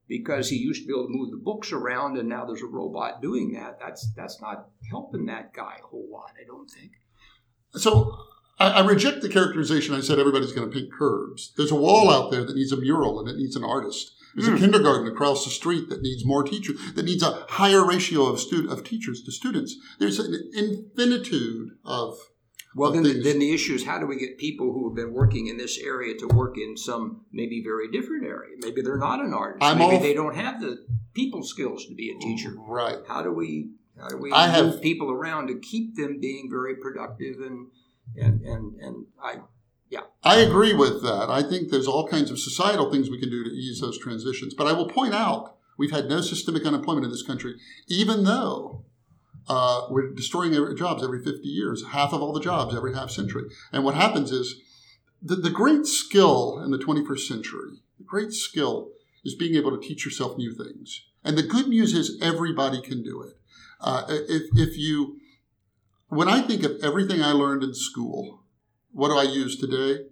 because 0.08 0.50
he 0.50 0.56
used 0.56 0.82
to 0.82 0.86
be 0.86 0.92
able 0.92 1.06
to 1.06 1.12
move 1.12 1.30
the 1.30 1.36
books 1.36 1.72
around 1.72 2.18
and 2.18 2.28
now 2.28 2.44
there's 2.44 2.62
a 2.62 2.66
robot 2.66 3.22
doing 3.22 3.52
that. 3.52 3.78
That's 3.80 4.12
that's 4.16 4.40
not 4.40 4.68
helping 4.90 5.26
that 5.26 5.54
guy 5.54 5.76
a 5.82 5.86
whole 5.86 6.08
lot, 6.10 6.32
I 6.40 6.44
don't 6.46 6.70
think. 6.70 6.92
So 7.74 8.16
I, 8.58 8.70
I 8.70 8.86
reject 8.86 9.22
the 9.22 9.28
characterization. 9.28 9.94
I 9.94 10.00
said 10.00 10.18
everybody's 10.18 10.52
going 10.52 10.70
to 10.70 10.74
paint 10.74 10.92
curbs. 10.92 11.52
There's 11.56 11.70
a 11.70 11.76
wall 11.76 12.10
out 12.10 12.30
there 12.30 12.44
that 12.44 12.56
needs 12.56 12.72
a 12.72 12.76
mural 12.76 13.18
and 13.20 13.28
it 13.28 13.36
needs 13.36 13.56
an 13.56 13.64
artist. 13.64 14.12
There's 14.34 14.48
mm. 14.48 14.54
a 14.54 14.56
hmm. 14.56 14.62
kindergarten 14.62 15.08
across 15.08 15.44
the 15.44 15.50
street 15.50 15.88
that 15.90 16.02
needs 16.02 16.24
more 16.24 16.42
teachers, 16.42 16.76
that 16.94 17.04
needs 17.04 17.22
a 17.22 17.44
higher 17.48 17.86
ratio 17.86 18.26
of 18.26 18.40
stu- 18.40 18.70
of 18.70 18.84
teachers 18.84 19.22
to 19.22 19.32
students. 19.32 19.76
There's 19.98 20.18
an 20.18 20.50
infinitude 20.54 21.72
of 21.84 22.18
well, 22.74 22.90
then 22.90 23.02
the, 23.02 23.20
then 23.20 23.38
the 23.38 23.52
issue 23.52 23.74
is 23.74 23.84
how 23.84 23.98
do 23.98 24.06
we 24.06 24.18
get 24.18 24.38
people 24.38 24.72
who 24.72 24.88
have 24.88 24.96
been 24.96 25.12
working 25.12 25.48
in 25.48 25.58
this 25.58 25.78
area 25.78 26.16
to 26.18 26.26
work 26.28 26.56
in 26.56 26.76
some 26.76 27.22
maybe 27.32 27.62
very 27.62 27.90
different 27.90 28.24
area? 28.24 28.56
Maybe 28.58 28.82
they're 28.82 28.98
not 28.98 29.20
an 29.20 29.34
artist. 29.34 29.62
I'm 29.62 29.78
maybe 29.78 29.96
all, 29.96 30.02
they 30.02 30.14
don't 30.14 30.36
have 30.36 30.60
the 30.60 30.84
people 31.12 31.42
skills 31.42 31.86
to 31.86 31.94
be 31.94 32.10
a 32.10 32.18
teacher. 32.18 32.54
Right. 32.56 32.98
How 33.06 33.22
do 33.22 33.32
we 33.32 33.70
how 34.00 34.08
do 34.08 34.16
we 34.16 34.32
I 34.32 34.46
move 34.62 34.74
have, 34.74 34.82
people 34.82 35.10
around 35.10 35.48
to 35.48 35.58
keep 35.58 35.96
them 35.96 36.18
being 36.18 36.48
very 36.50 36.76
productive 36.76 37.40
and 37.40 37.68
and 38.16 38.40
and 38.42 38.80
and 38.80 39.06
I 39.22 39.40
yeah. 39.90 40.00
I 40.24 40.36
agree 40.36 40.72
with 40.72 41.02
that. 41.02 41.28
I 41.28 41.42
think 41.42 41.70
there's 41.70 41.86
all 41.86 42.08
kinds 42.08 42.30
of 42.30 42.38
societal 42.38 42.90
things 42.90 43.10
we 43.10 43.20
can 43.20 43.28
do 43.28 43.44
to 43.44 43.50
ease 43.50 43.80
those 43.80 43.98
transitions. 43.98 44.54
But 44.54 44.66
I 44.66 44.72
will 44.72 44.88
point 44.88 45.12
out 45.12 45.56
we've 45.76 45.90
had 45.90 46.08
no 46.08 46.22
systemic 46.22 46.64
unemployment 46.64 47.04
in 47.04 47.10
this 47.10 47.22
country, 47.22 47.56
even 47.88 48.24
though 48.24 48.86
uh, 49.48 49.86
we're 49.90 50.12
destroying 50.12 50.54
every, 50.54 50.74
jobs 50.74 51.02
every 51.02 51.22
50 51.22 51.46
years, 51.46 51.84
half 51.92 52.12
of 52.12 52.22
all 52.22 52.32
the 52.32 52.40
jobs 52.40 52.74
every 52.74 52.94
half 52.94 53.10
century. 53.10 53.44
And 53.72 53.84
what 53.84 53.94
happens 53.94 54.30
is 54.30 54.60
the, 55.20 55.36
the 55.36 55.50
great 55.50 55.86
skill 55.86 56.60
in 56.64 56.70
the 56.70 56.78
21st 56.78 57.20
century, 57.20 57.82
the 57.98 58.04
great 58.04 58.32
skill 58.32 58.90
is 59.24 59.34
being 59.34 59.54
able 59.54 59.70
to 59.70 59.86
teach 59.86 60.04
yourself 60.04 60.36
new 60.36 60.52
things. 60.52 61.04
And 61.24 61.38
the 61.38 61.42
good 61.42 61.68
news 61.68 61.94
is 61.94 62.18
everybody 62.20 62.80
can 62.80 63.02
do 63.02 63.22
it. 63.22 63.34
Uh, 63.80 64.04
if, 64.08 64.42
if 64.54 64.76
you, 64.76 65.18
when 66.08 66.28
I 66.28 66.42
think 66.42 66.64
of 66.64 66.72
everything 66.82 67.22
I 67.22 67.32
learned 67.32 67.62
in 67.62 67.74
school, 67.74 68.42
what 68.92 69.08
do 69.08 69.16
I 69.16 69.22
use 69.22 69.58
today? 69.58 70.04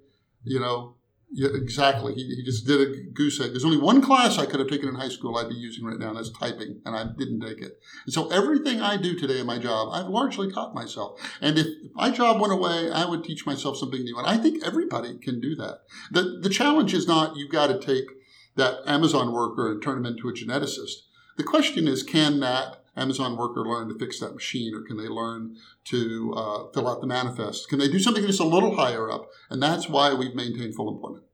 You 0.44 0.60
know, 0.60 0.96
Yeah, 1.32 1.50
exactly. 1.54 2.14
He, 2.14 2.24
he 2.24 2.42
just 2.44 2.66
did 2.66 2.80
a 2.80 3.02
goose 3.12 3.40
egg. 3.40 3.50
There's 3.50 3.64
only 3.64 3.78
one 3.78 4.02
class 4.02 4.36
I 4.36 4.46
could 4.46 4.58
have 4.58 4.68
taken 4.68 4.88
in 4.88 4.96
high 4.96 5.08
school 5.08 5.36
I'd 5.36 5.48
be 5.48 5.54
using 5.54 5.84
right 5.84 5.98
now, 5.98 6.08
and 6.08 6.16
that's 6.16 6.30
typing, 6.30 6.80
and 6.84 6.96
I 6.96 7.04
didn't 7.04 7.40
take 7.40 7.62
it. 7.62 7.78
And 8.04 8.12
so 8.12 8.28
everything 8.30 8.80
I 8.80 8.96
do 8.96 9.16
today 9.16 9.38
in 9.38 9.46
my 9.46 9.58
job, 9.58 9.90
I've 9.92 10.08
largely 10.08 10.50
taught 10.50 10.74
myself. 10.74 11.20
And 11.40 11.56
if 11.56 11.68
my 11.94 12.10
job 12.10 12.40
went 12.40 12.52
away, 12.52 12.90
I 12.90 13.04
would 13.04 13.22
teach 13.22 13.46
myself 13.46 13.76
something 13.76 14.02
new. 14.02 14.18
And 14.18 14.26
I 14.26 14.38
think 14.38 14.64
everybody 14.64 15.18
can 15.18 15.40
do 15.40 15.54
that. 15.54 15.82
The, 16.10 16.40
the 16.42 16.50
challenge 16.50 16.94
is 16.94 17.06
not 17.06 17.36
you've 17.36 17.52
got 17.52 17.68
to 17.68 17.78
take 17.78 18.10
that 18.56 18.80
Amazon 18.84 19.32
worker 19.32 19.70
and 19.70 19.80
turn 19.80 19.98
him 19.98 20.06
into 20.06 20.28
a 20.28 20.32
geneticist. 20.32 21.06
The 21.36 21.44
question 21.44 21.86
is, 21.86 22.02
can 22.02 22.40
that 22.40 22.79
Amazon 23.00 23.36
worker 23.36 23.62
learn 23.62 23.88
to 23.88 23.98
fix 23.98 24.20
that 24.20 24.34
machine, 24.34 24.74
or 24.74 24.82
can 24.82 24.96
they 24.96 25.08
learn 25.08 25.56
to 25.84 26.34
uh, 26.36 26.72
fill 26.72 26.88
out 26.88 27.00
the 27.00 27.06
manifest? 27.06 27.68
Can 27.68 27.78
they 27.78 27.88
do 27.88 27.98
something 27.98 28.26
just 28.26 28.40
a 28.40 28.44
little 28.44 28.76
higher 28.76 29.10
up? 29.10 29.28
And 29.48 29.62
that's 29.62 29.88
why 29.88 30.12
we've 30.14 30.34
maintained 30.34 30.74
full 30.74 30.92
employment. 30.92 31.24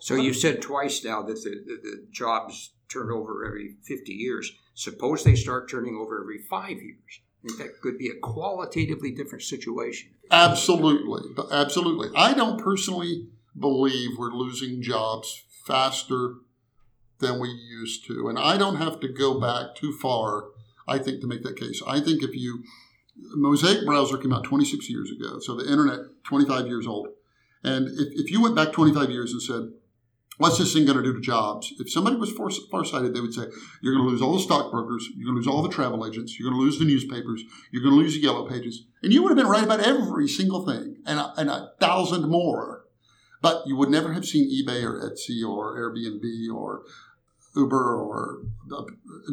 So 0.00 0.16
you 0.16 0.34
said 0.34 0.60
twice 0.60 1.04
now 1.04 1.22
that 1.22 1.34
the, 1.44 1.50
the, 1.50 1.78
the 1.82 2.06
jobs 2.10 2.72
turn 2.88 3.10
over 3.12 3.44
every 3.46 3.76
50 3.84 4.12
years. 4.12 4.52
Suppose 4.74 5.24
they 5.24 5.34
start 5.34 5.70
turning 5.70 5.96
over 5.96 6.20
every 6.20 6.38
five 6.38 6.82
years. 6.82 7.20
That 7.58 7.80
could 7.80 7.98
be 7.98 8.08
a 8.08 8.18
qualitatively 8.20 9.12
different 9.12 9.42
situation. 9.42 10.10
Absolutely. 10.30 11.22
Absolutely. 11.52 12.08
I 12.16 12.34
don't 12.34 12.60
personally 12.60 13.28
believe 13.58 14.18
we're 14.18 14.32
losing 14.32 14.82
jobs 14.82 15.44
faster 15.64 16.34
than 17.20 17.38
we 17.38 17.48
used 17.48 18.06
to. 18.06 18.28
And 18.28 18.38
I 18.38 18.58
don't 18.58 18.76
have 18.76 19.00
to 19.00 19.08
go 19.08 19.40
back 19.40 19.74
too 19.74 19.92
far, 19.92 20.44
I 20.88 20.98
think, 20.98 21.20
to 21.20 21.26
make 21.26 21.42
that 21.42 21.56
case. 21.56 21.82
I 21.86 22.00
think 22.00 22.22
if 22.22 22.34
you, 22.34 22.64
Mosaic 23.16 23.84
browser 23.84 24.16
came 24.16 24.32
out 24.32 24.44
26 24.44 24.88
years 24.88 25.10
ago, 25.10 25.38
so 25.40 25.54
the 25.54 25.70
internet, 25.70 26.00
25 26.24 26.66
years 26.66 26.86
old. 26.86 27.08
And 27.62 27.88
if, 27.88 28.24
if 28.24 28.30
you 28.30 28.42
went 28.42 28.56
back 28.56 28.72
25 28.72 29.10
years 29.10 29.32
and 29.32 29.42
said, 29.42 29.72
what's 30.38 30.58
this 30.58 30.72
thing 30.72 30.86
going 30.86 30.96
to 30.96 31.02
do 31.02 31.12
to 31.12 31.20
jobs? 31.20 31.72
If 31.78 31.90
somebody 31.90 32.16
was 32.16 32.32
far, 32.32 32.50
farsighted, 32.70 33.14
they 33.14 33.20
would 33.20 33.34
say, 33.34 33.46
you're 33.82 33.94
going 33.94 34.06
to 34.06 34.10
lose 34.10 34.22
all 34.22 34.34
the 34.34 34.42
stockbrokers, 34.42 35.08
you're 35.16 35.26
going 35.26 35.34
to 35.34 35.38
lose 35.40 35.46
all 35.46 35.62
the 35.62 35.68
travel 35.68 36.06
agents, 36.06 36.38
you're 36.38 36.48
going 36.48 36.58
to 36.58 36.64
lose 36.64 36.78
the 36.78 36.84
newspapers, 36.84 37.42
you're 37.70 37.82
going 37.82 37.94
to 37.94 38.00
lose 38.00 38.14
the 38.14 38.20
yellow 38.20 38.48
pages. 38.48 38.84
And 39.02 39.12
you 39.12 39.22
would 39.22 39.30
have 39.30 39.36
been 39.36 39.46
right 39.46 39.64
about 39.64 39.80
every 39.80 40.28
single 40.28 40.64
thing 40.64 40.96
and 41.04 41.18
a, 41.18 41.32
and 41.36 41.50
a 41.50 41.72
thousand 41.80 42.28
more. 42.30 42.84
But 43.40 43.66
you 43.66 43.76
would 43.76 43.90
never 43.90 44.14
have 44.14 44.24
seen 44.24 44.50
eBay 44.50 44.82
or 44.82 44.98
Etsy 45.00 45.48
or 45.48 45.76
Airbnb 45.76 46.52
or 46.52 46.82
Uber 47.54 47.96
or 47.96 48.42
uh, 48.72 48.84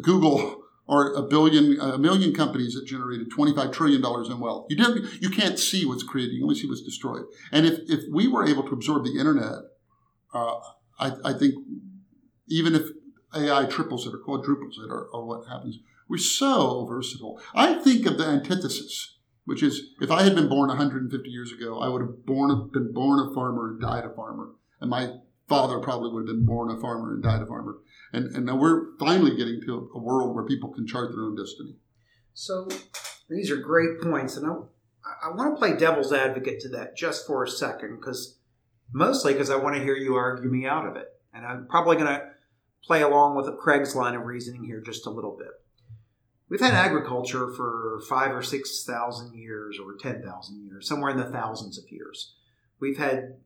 Google 0.02 0.62
or 0.88 1.12
a 1.14 1.22
billion, 1.22 1.78
a 1.80 1.98
million 1.98 2.32
companies 2.32 2.74
that 2.74 2.86
generated 2.86 3.30
$25 3.30 3.72
trillion 3.72 4.04
in 4.04 4.40
wealth. 4.40 4.66
You, 4.70 4.76
didn't, 4.76 5.20
you 5.20 5.30
can't 5.30 5.58
see 5.58 5.84
what's 5.84 6.02
created, 6.02 6.34
you 6.34 6.44
only 6.44 6.54
see 6.54 6.68
what's 6.68 6.82
destroyed. 6.82 7.24
And 7.50 7.66
if, 7.66 7.80
if 7.88 8.04
we 8.12 8.28
were 8.28 8.46
able 8.46 8.62
to 8.64 8.72
absorb 8.72 9.04
the 9.04 9.18
internet, 9.18 9.62
uh, 10.32 10.58
I, 10.98 11.12
I, 11.24 11.32
think 11.32 11.54
even 12.48 12.74
if 12.74 12.82
AI 13.34 13.64
triples 13.66 14.06
it 14.06 14.14
or 14.14 14.18
quadruples 14.18 14.78
it 14.78 14.90
or, 14.90 15.08
or 15.12 15.26
what 15.26 15.48
happens, 15.48 15.78
we're 16.08 16.18
so 16.18 16.86
versatile. 16.86 17.40
I 17.54 17.74
think 17.74 18.06
of 18.06 18.18
the 18.18 18.26
antithesis, 18.26 19.18
which 19.44 19.62
is 19.62 19.90
if 20.00 20.10
I 20.10 20.22
had 20.22 20.34
been 20.34 20.48
born 20.48 20.68
150 20.68 21.28
years 21.28 21.52
ago, 21.52 21.80
I 21.80 21.88
would 21.88 22.02
have 22.02 22.24
born, 22.24 22.70
been 22.72 22.92
born 22.92 23.18
a 23.18 23.34
farmer 23.34 23.68
and 23.68 23.80
died 23.80 24.04
a 24.04 24.14
farmer. 24.14 24.50
And 24.80 24.90
my 24.90 25.14
father 25.48 25.78
probably 25.78 26.10
would 26.12 26.28
have 26.28 26.36
been 26.36 26.46
born 26.46 26.70
a 26.70 26.80
farmer 26.80 27.14
and 27.14 27.22
died 27.22 27.42
a 27.42 27.46
farmer. 27.46 27.78
And, 28.12 28.34
and 28.34 28.46
now 28.46 28.56
we're 28.56 28.96
finally 28.98 29.36
getting 29.36 29.60
to 29.66 29.90
a 29.94 29.98
world 29.98 30.34
where 30.34 30.44
people 30.44 30.72
can 30.72 30.86
chart 30.86 31.10
their 31.12 31.24
own 31.24 31.36
destiny. 31.36 31.76
So 32.34 32.68
these 33.28 33.50
are 33.50 33.56
great 33.56 34.00
points. 34.00 34.36
And 34.36 34.46
I, 34.46 35.28
I 35.28 35.34
want 35.34 35.54
to 35.54 35.58
play 35.58 35.76
devil's 35.76 36.12
advocate 36.12 36.60
to 36.60 36.68
that 36.70 36.96
just 36.96 37.26
for 37.26 37.44
a 37.44 37.48
second, 37.48 37.96
because 37.96 38.38
mostly 38.92 39.32
because 39.32 39.50
I 39.50 39.56
want 39.56 39.76
to 39.76 39.82
hear 39.82 39.96
you 39.96 40.14
argue 40.14 40.50
me 40.50 40.66
out 40.66 40.86
of 40.86 40.96
it. 40.96 41.08
And 41.32 41.46
I'm 41.46 41.66
probably 41.68 41.96
going 41.96 42.08
to 42.08 42.22
play 42.84 43.02
along 43.02 43.36
with 43.36 43.58
Craig's 43.58 43.96
line 43.96 44.14
of 44.14 44.22
reasoning 44.22 44.64
here 44.64 44.80
just 44.80 45.06
a 45.06 45.10
little 45.10 45.36
bit. 45.36 45.48
We've 46.48 46.60
had 46.60 46.74
agriculture 46.74 47.52
for 47.52 48.00
five 48.08 48.30
or 48.30 48.42
six 48.42 48.84
thousand 48.84 49.36
years, 49.36 49.78
or 49.84 49.96
ten 49.96 50.22
thousand 50.22 50.64
years, 50.64 50.86
somewhere 50.86 51.10
in 51.10 51.16
the 51.16 51.24
thousands 51.24 51.76
of 51.76 51.90
years. 51.90 52.36
We've 52.80 52.98
had 52.98 53.38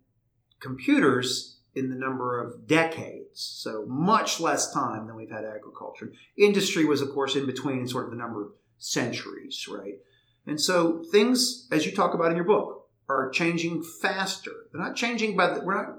computers 0.61 1.59
in 1.74 1.88
the 1.88 1.96
number 1.96 2.40
of 2.42 2.66
decades, 2.66 3.40
so 3.40 3.84
much 3.86 4.40
less 4.40 4.72
time 4.72 5.06
than 5.06 5.16
we've 5.16 5.30
had 5.30 5.44
agriculture. 5.44 6.12
Industry 6.36 6.84
was, 6.84 7.00
of 7.00 7.10
course, 7.10 7.36
in 7.36 7.46
between 7.46 7.78
in 7.80 7.88
sort 7.88 8.06
of 8.06 8.10
the 8.10 8.16
number 8.16 8.46
of 8.46 8.52
centuries, 8.78 9.66
right? 9.70 9.98
And 10.46 10.60
so 10.60 11.04
things, 11.12 11.68
as 11.70 11.86
you 11.86 11.92
talk 11.92 12.14
about 12.14 12.30
in 12.30 12.36
your 12.36 12.44
book, 12.44 12.88
are 13.08 13.30
changing 13.30 13.82
faster. 13.82 14.52
They're 14.72 14.82
not 14.82 14.96
changing 14.96 15.36
by 15.36 15.54
the, 15.54 15.60
we're 15.60 15.74
not 15.74 15.96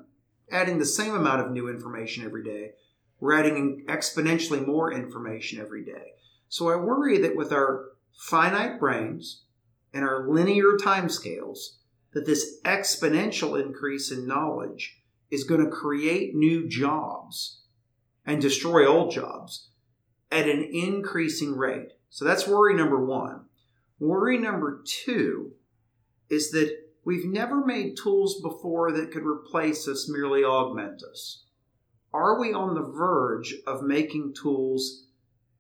adding 0.51 0.79
the 0.79 0.85
same 0.85 1.15
amount 1.15 1.41
of 1.41 1.51
new 1.51 1.69
information 1.69 2.25
every 2.25 2.43
day. 2.43 2.71
We're 3.19 3.39
adding 3.39 3.85
exponentially 3.87 4.65
more 4.65 4.91
information 4.91 5.59
every 5.59 5.85
day. 5.85 6.13
So 6.49 6.69
I 6.69 6.75
worry 6.75 7.17
that 7.19 7.35
with 7.35 7.53
our 7.53 7.91
finite 8.13 8.79
brains 8.79 9.43
and 9.93 10.03
our 10.03 10.27
linear 10.27 10.77
timescales, 10.77 11.77
that 12.13 12.25
this 12.25 12.59
exponential 12.63 13.61
increase 13.61 14.11
in 14.11 14.27
knowledge 14.27 15.00
is 15.31 15.45
going 15.45 15.63
to 15.63 15.71
create 15.71 16.35
new 16.35 16.67
jobs 16.67 17.61
and 18.25 18.41
destroy 18.41 18.85
old 18.85 19.11
jobs 19.11 19.69
at 20.29 20.47
an 20.47 20.69
increasing 20.71 21.55
rate. 21.57 21.93
So 22.09 22.25
that's 22.25 22.47
worry 22.47 22.75
number 22.75 23.03
one. 23.03 23.45
Worry 23.99 24.37
number 24.37 24.83
two 24.85 25.53
is 26.29 26.51
that 26.51 26.75
we've 27.05 27.25
never 27.25 27.65
made 27.65 27.97
tools 27.97 28.41
before 28.41 28.91
that 28.91 29.11
could 29.11 29.25
replace 29.25 29.87
us, 29.87 30.09
merely 30.09 30.43
augment 30.43 31.01
us. 31.03 31.43
Are 32.13 32.39
we 32.39 32.53
on 32.53 32.75
the 32.75 32.81
verge 32.81 33.55
of 33.65 33.83
making 33.83 34.33
tools 34.33 35.05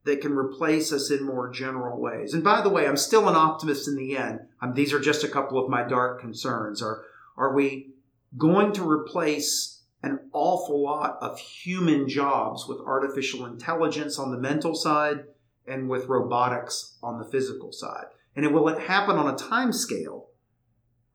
that 0.03 0.21
can 0.21 0.33
replace 0.33 0.91
us 0.91 1.09
in 1.11 1.23
more 1.23 1.49
general 1.49 2.01
ways? 2.01 2.33
And 2.33 2.43
by 2.43 2.61
the 2.61 2.69
way, 2.69 2.87
I'm 2.87 2.97
still 2.97 3.29
an 3.29 3.35
optimist 3.35 3.87
in 3.87 3.95
the 3.95 4.17
end. 4.17 4.41
Um, 4.61 4.73
these 4.73 4.91
are 4.91 4.99
just 4.99 5.23
a 5.23 5.29
couple 5.29 5.63
of 5.63 5.69
my 5.69 5.83
dark 5.83 6.19
concerns. 6.19 6.81
Are, 6.81 7.03
are 7.37 7.55
we 7.55 7.93
going 8.37 8.71
to 8.73 8.89
replace 8.89 9.83
an 10.03 10.19
awful 10.33 10.81
lot 10.81 11.17
of 11.21 11.39
human 11.39 12.07
jobs 12.07 12.65
with 12.67 12.79
artificial 12.79 13.45
intelligence 13.45 14.17
on 14.17 14.31
the 14.31 14.37
mental 14.37 14.73
side 14.73 15.25
and 15.67 15.89
with 15.89 16.07
robotics 16.07 16.97
on 17.03 17.19
the 17.19 17.25
physical 17.25 17.71
side. 17.71 18.05
And 18.35 18.45
it 18.45 18.51
will 18.51 18.67
it 18.69 18.87
happen 18.87 19.17
on 19.17 19.33
a 19.33 19.37
time 19.37 19.71
scale 19.71 20.29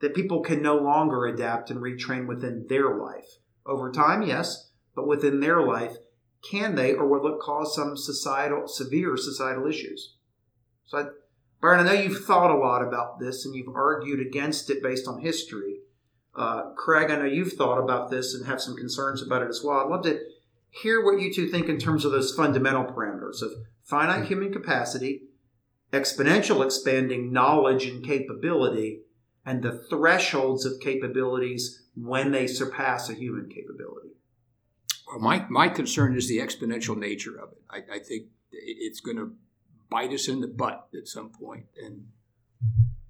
that 0.00 0.14
people 0.14 0.40
can 0.40 0.62
no 0.62 0.76
longer 0.76 1.26
adapt 1.26 1.70
and 1.70 1.80
retrain 1.80 2.26
within 2.26 2.66
their 2.68 2.94
life. 2.94 3.38
Over 3.64 3.90
time, 3.90 4.22
yes, 4.22 4.70
but 4.94 5.08
within 5.08 5.40
their 5.40 5.62
life, 5.62 5.96
can 6.48 6.74
they 6.74 6.92
or 6.92 7.06
will 7.06 7.34
it 7.34 7.40
cause 7.40 7.74
some 7.74 7.96
societal 7.96 8.68
severe 8.68 9.16
societal 9.16 9.66
issues? 9.66 10.16
So 10.84 10.98
I, 10.98 11.04
Byron, 11.60 11.80
I 11.80 11.84
know 11.84 12.00
you've 12.00 12.24
thought 12.24 12.54
a 12.54 12.58
lot 12.58 12.86
about 12.86 13.18
this 13.18 13.44
and 13.44 13.54
you've 13.54 13.74
argued 13.74 14.24
against 14.24 14.70
it 14.70 14.82
based 14.82 15.08
on 15.08 15.20
history. 15.20 15.75
Uh, 16.36 16.70
Craig, 16.76 17.10
I 17.10 17.16
know 17.16 17.24
you've 17.24 17.54
thought 17.54 17.78
about 17.78 18.10
this 18.10 18.34
and 18.34 18.46
have 18.46 18.60
some 18.60 18.76
concerns 18.76 19.22
about 19.22 19.42
it 19.42 19.48
as 19.48 19.62
well. 19.64 19.80
I'd 19.80 19.88
love 19.88 20.04
to 20.04 20.20
hear 20.70 21.02
what 21.02 21.20
you 21.20 21.32
two 21.32 21.48
think 21.48 21.68
in 21.68 21.78
terms 21.78 22.04
of 22.04 22.12
those 22.12 22.34
fundamental 22.34 22.84
parameters 22.84 23.40
of 23.42 23.52
finite 23.82 24.26
human 24.26 24.52
capacity, 24.52 25.22
exponential 25.92 26.64
expanding 26.64 27.32
knowledge 27.32 27.86
and 27.86 28.04
capability, 28.04 29.00
and 29.46 29.62
the 29.62 29.84
thresholds 29.88 30.66
of 30.66 30.80
capabilities 30.80 31.84
when 31.94 32.32
they 32.32 32.46
surpass 32.46 33.08
a 33.08 33.14
human 33.14 33.48
capability. 33.48 34.10
Well, 35.06 35.20
my, 35.20 35.46
my 35.48 35.68
concern 35.68 36.16
is 36.16 36.28
the 36.28 36.38
exponential 36.38 36.98
nature 36.98 37.38
of 37.38 37.52
it. 37.52 37.62
I, 37.70 37.96
I 37.96 37.98
think 38.00 38.26
it's 38.50 39.00
going 39.00 39.16
to 39.16 39.32
bite 39.88 40.10
us 40.10 40.28
in 40.28 40.40
the 40.40 40.48
butt 40.48 40.88
at 40.98 41.06
some 41.06 41.30
point, 41.30 41.66
and 41.82 42.08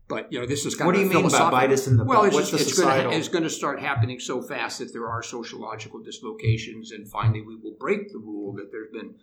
but 0.08 0.32
you 0.32 0.38
know, 0.38 0.46
this 0.46 0.64
is 0.64 0.74
kind 0.74 0.86
what 0.86 0.94
of 0.94 1.00
do 1.00 1.06
you 1.08 1.22
mean 1.22 1.30
by 1.30 1.50
bite 1.50 1.72
us 1.72 1.86
in 1.86 1.96
the 1.96 2.04
well, 2.04 2.24
it's, 2.24 2.34
What's 2.34 2.50
the 2.50 2.58
it's, 2.58 2.68
societal? 2.68 3.10
Gonna, 3.10 3.16
it's 3.16 3.28
going 3.28 3.44
to 3.44 3.50
start 3.50 3.80
happening 3.80 4.20
so 4.20 4.40
fast 4.40 4.78
that 4.78 4.92
there 4.92 5.08
are 5.08 5.22
sociological 5.22 6.00
dislocations, 6.00 6.92
and 6.92 7.08
finally 7.08 7.42
we 7.42 7.56
will 7.56 7.76
break 7.78 8.12
the 8.12 8.18
rule 8.18 8.52
that 8.54 8.70
there's 8.70 8.90
been 8.92 9.14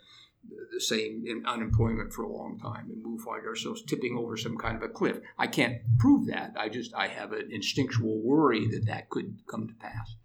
the 0.74 0.82
same 0.82 1.24
in 1.25 1.46
unemployment 1.46 2.12
for 2.12 2.24
a 2.24 2.32
long 2.32 2.60
time, 2.60 2.90
and 2.92 3.02
we'll 3.04 3.18
find 3.18 3.46
ourselves 3.46 3.82
tipping 3.84 4.18
over 4.18 4.36
some 4.36 4.58
kind 4.58 4.75
of 4.75 4.84
a 4.84 4.90
cliff. 4.90 5.20
I 5.38 5.48
can't 5.48 5.78
prove 6.00 6.28
that. 6.28 6.54
I 6.58 6.68
just 6.68 6.94
I 6.94 7.08
have 7.08 7.32
an 7.32 7.50
instinctual 7.50 8.22
worry 8.22 8.68
that 8.68 8.86
that 8.88 9.10
could 9.10 9.38
come 9.50 9.68
to 9.68 9.74
pass. 9.75 10.16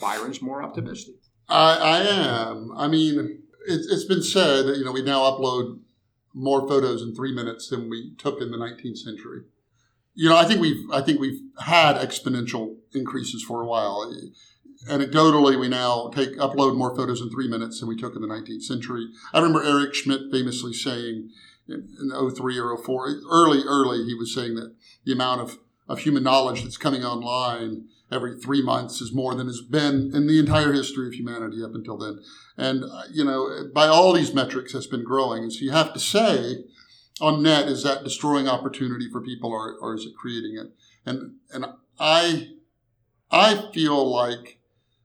Byron's 0.00 0.42
more 0.42 0.62
optimistic. 0.62 1.14
I, 1.48 1.76
I 1.76 1.98
am. 2.00 2.72
I 2.76 2.88
mean, 2.88 3.42
it's, 3.66 3.86
it's 3.86 4.04
been 4.04 4.22
said 4.22 4.66
that 4.66 4.76
you 4.76 4.84
know 4.84 4.92
we 4.92 5.02
now 5.02 5.20
upload 5.20 5.78
more 6.36 6.68
photos 6.68 7.00
in 7.00 7.14
three 7.14 7.34
minutes 7.34 7.70
than 7.70 7.88
we 7.88 8.14
took 8.18 8.42
in 8.42 8.50
the 8.50 8.58
19th 8.58 8.98
century. 8.98 9.40
You 10.14 10.28
know, 10.28 10.36
I 10.36 10.44
think 10.44 10.60
we've 10.60 10.88
I 10.92 11.00
think 11.00 11.18
we've 11.18 11.40
had 11.60 11.96
exponential 11.96 12.76
increases 12.92 13.42
for 13.42 13.62
a 13.62 13.66
while. 13.66 14.14
Anecdotally, 14.88 15.58
we 15.58 15.68
now 15.68 16.10
take 16.14 16.36
upload 16.36 16.76
more 16.76 16.94
photos 16.94 17.22
in 17.22 17.30
three 17.30 17.48
minutes 17.48 17.80
than 17.80 17.88
we 17.88 17.96
took 17.96 18.14
in 18.14 18.22
the 18.22 18.28
19th 18.28 18.62
century. 18.62 19.08
I 19.32 19.38
remember 19.38 19.64
Eric 19.64 19.94
Schmidt 19.94 20.30
famously 20.30 20.74
saying 20.74 21.30
in, 21.68 21.88
in 22.00 22.30
03 22.30 22.58
or 22.58 22.76
04, 22.76 23.16
early, 23.30 23.62
early, 23.66 24.04
he 24.04 24.14
was 24.14 24.34
saying 24.34 24.54
that 24.56 24.74
the 25.04 25.12
amount 25.12 25.40
of 25.40 25.58
of 25.88 26.00
human 26.00 26.22
knowledge 26.22 26.62
that's 26.62 26.76
coming 26.76 27.04
online 27.04 27.88
every 28.10 28.38
three 28.38 28.62
months 28.62 29.00
is 29.00 29.12
more 29.12 29.34
than 29.34 29.46
has 29.46 29.60
been 29.60 30.12
in 30.14 30.26
the 30.26 30.38
entire 30.38 30.72
history 30.72 31.08
of 31.08 31.14
humanity 31.14 31.62
up 31.62 31.74
until 31.74 31.96
then. 31.96 32.20
And, 32.56 32.84
uh, 32.84 33.02
you 33.10 33.24
know, 33.24 33.68
by 33.74 33.86
all 33.86 34.12
these 34.12 34.32
metrics, 34.32 34.72
has 34.72 34.86
been 34.86 35.04
growing. 35.04 35.42
And 35.42 35.52
so 35.52 35.64
you 35.64 35.72
have 35.72 35.92
to 35.92 36.00
say, 36.00 36.64
on 37.20 37.42
net, 37.42 37.68
is 37.68 37.82
that 37.82 38.04
destroying 38.04 38.48
opportunity 38.48 39.08
for 39.10 39.20
people 39.20 39.50
or, 39.50 39.76
or 39.80 39.94
is 39.94 40.04
it 40.04 40.14
creating 40.16 40.56
it? 40.56 40.72
And, 41.04 41.36
and 41.52 41.66
I, 41.98 42.48
I 43.30 43.70
feel 43.72 44.08
like 44.08 44.60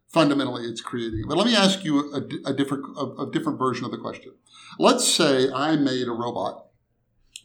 fundamentally 0.08 0.66
it's 0.66 0.82
creating 0.82 1.22
it. 1.22 1.28
But 1.28 1.38
let 1.38 1.48
me 1.48 1.56
ask 1.56 1.84
you 1.84 2.14
a, 2.14 2.50
a 2.50 2.54
different, 2.54 2.86
a, 2.98 3.24
a 3.24 3.32
different 3.32 3.58
version 3.58 3.86
of 3.86 3.92
the 3.92 3.98
question. 3.98 4.34
Let's 4.78 5.08
say 5.08 5.50
I 5.52 5.76
made 5.76 6.08
a 6.08 6.12
robot 6.12 6.68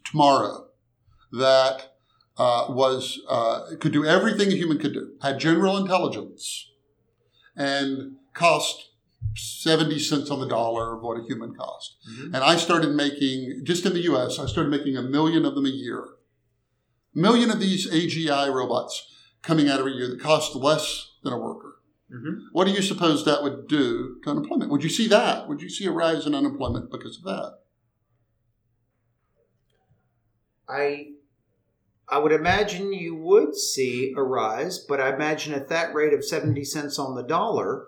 tomorrow 0.05 0.67
that 1.33 1.96
uh, 2.39 2.67
was 2.69 3.21
uh, 3.29 3.77
could 3.81 3.93
do 3.93 4.05
everything 4.05 4.49
a 4.49 4.57
human 4.57 4.79
could 4.79 4.93
do, 4.93 5.13
had 5.23 5.39
general 5.39 5.77
intelligence, 5.77 6.71
and 7.57 8.17
cost 8.35 8.91
70 9.35 9.99
cents 9.99 10.31
on 10.31 10.41
the 10.41 10.49
dollar 10.49 10.97
of 10.97 11.03
what 11.03 11.19
a 11.19 11.23
human 11.23 11.55
cost. 11.55 11.97
Mm-hmm. 12.11 12.35
And 12.35 12.45
I 12.45 12.57
started 12.57 12.91
making, 12.91 13.63
just 13.65 13.87
in 13.87 13.93
the 13.93 14.03
US, 14.13 14.39
I 14.39 14.47
started 14.47 14.71
making 14.71 14.97
a 14.97 15.03
million 15.03 15.45
of 15.45 15.55
them 15.55 15.67
a 15.67 15.71
year. 15.71 16.05
A 17.15 17.19
million 17.19 17.51
of 17.51 17.61
these 17.61 17.91
AGI 17.91 18.53
robots 18.53 19.13
coming 19.43 19.69
out 19.69 19.79
every 19.79 19.93
year 19.93 20.09
that 20.09 20.21
cost 20.21 20.55
less 20.55 21.13
than 21.23 21.33
a 21.33 21.39
worker. 21.39 21.77
Mm-hmm. 22.13 22.47
What 22.53 22.67
do 22.67 22.73
you 22.73 22.83
suppose 22.83 23.25
that 23.25 23.43
would 23.43 23.67
do 23.67 24.19
to 24.23 24.31
unemployment? 24.31 24.71
Would 24.71 24.85
you 24.85 24.91
see 24.91 25.09
that? 25.09 25.49
Would 25.49 25.61
you 25.61 25.69
see 25.69 25.87
a 25.87 25.91
rise 25.91 26.27
in 26.27 26.35
unemployment 26.35 26.91
because 26.91 27.19
of 27.19 27.25
that? 27.25 27.59
I 30.69 31.13
I 32.09 32.19
would 32.19 32.33
imagine 32.33 32.93
you 32.93 33.17
would 33.17 33.57
see 33.57 34.15
a 34.17 34.23
rise, 34.23 34.79
but 34.79 35.01
I 35.01 35.13
imagine 35.13 35.55
at 35.55 35.69
that 35.69 35.93
rate 35.93 36.13
of 36.13 36.25
70 36.25 36.63
cents 36.65 36.99
on 36.99 37.17
the 37.17 37.23
dollar, 37.23 37.87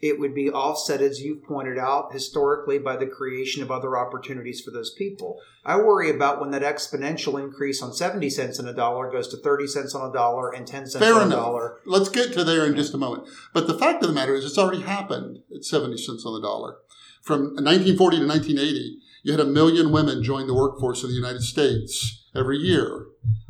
it 0.00 0.20
would 0.20 0.32
be 0.32 0.48
offset, 0.48 1.00
as 1.00 1.20
you've 1.22 1.42
pointed 1.42 1.76
out, 1.76 2.12
historically 2.12 2.78
by 2.78 2.96
the 2.96 3.06
creation 3.06 3.64
of 3.64 3.72
other 3.72 3.98
opportunities 3.98 4.60
for 4.60 4.70
those 4.70 4.94
people. 4.94 5.40
I 5.64 5.76
worry 5.78 6.08
about 6.08 6.40
when 6.40 6.52
that 6.52 6.62
exponential 6.62 7.42
increase 7.42 7.82
on 7.82 7.92
70 7.92 8.30
cents 8.30 8.60
on 8.60 8.68
a 8.68 8.72
dollar 8.72 9.10
goes 9.10 9.26
to 9.28 9.36
30 9.36 9.66
cents 9.66 9.94
on 9.94 10.08
a 10.08 10.12
dollar 10.12 10.52
and 10.52 10.64
10 10.64 10.86
cents 10.86 11.04
Fair 11.04 11.14
on 11.14 11.22
enough. 11.22 11.38
a 11.38 11.42
dollar. 11.42 11.80
Let's 11.84 12.10
get 12.10 12.32
to 12.34 12.44
there 12.44 12.64
in 12.64 12.76
just 12.76 12.94
a 12.94 12.98
moment. 12.98 13.26
But 13.52 13.66
the 13.66 13.76
fact 13.76 14.04
of 14.04 14.08
the 14.08 14.14
matter 14.14 14.36
is, 14.36 14.44
it's 14.44 14.56
already 14.56 14.82
happened 14.82 15.40
at 15.52 15.64
70 15.64 15.96
cents 15.96 16.24
on 16.24 16.40
the 16.40 16.46
dollar. 16.46 16.76
From 17.22 17.56
1940 17.56 18.18
to 18.18 18.26
1980, 18.26 18.98
you 19.24 19.32
had 19.32 19.40
a 19.40 19.44
million 19.44 19.90
women 19.90 20.22
join 20.22 20.46
the 20.46 20.54
workforce 20.54 21.02
in 21.02 21.08
the 21.08 21.16
United 21.16 21.42
States 21.42 22.24
every 22.36 22.58
year 22.58 23.06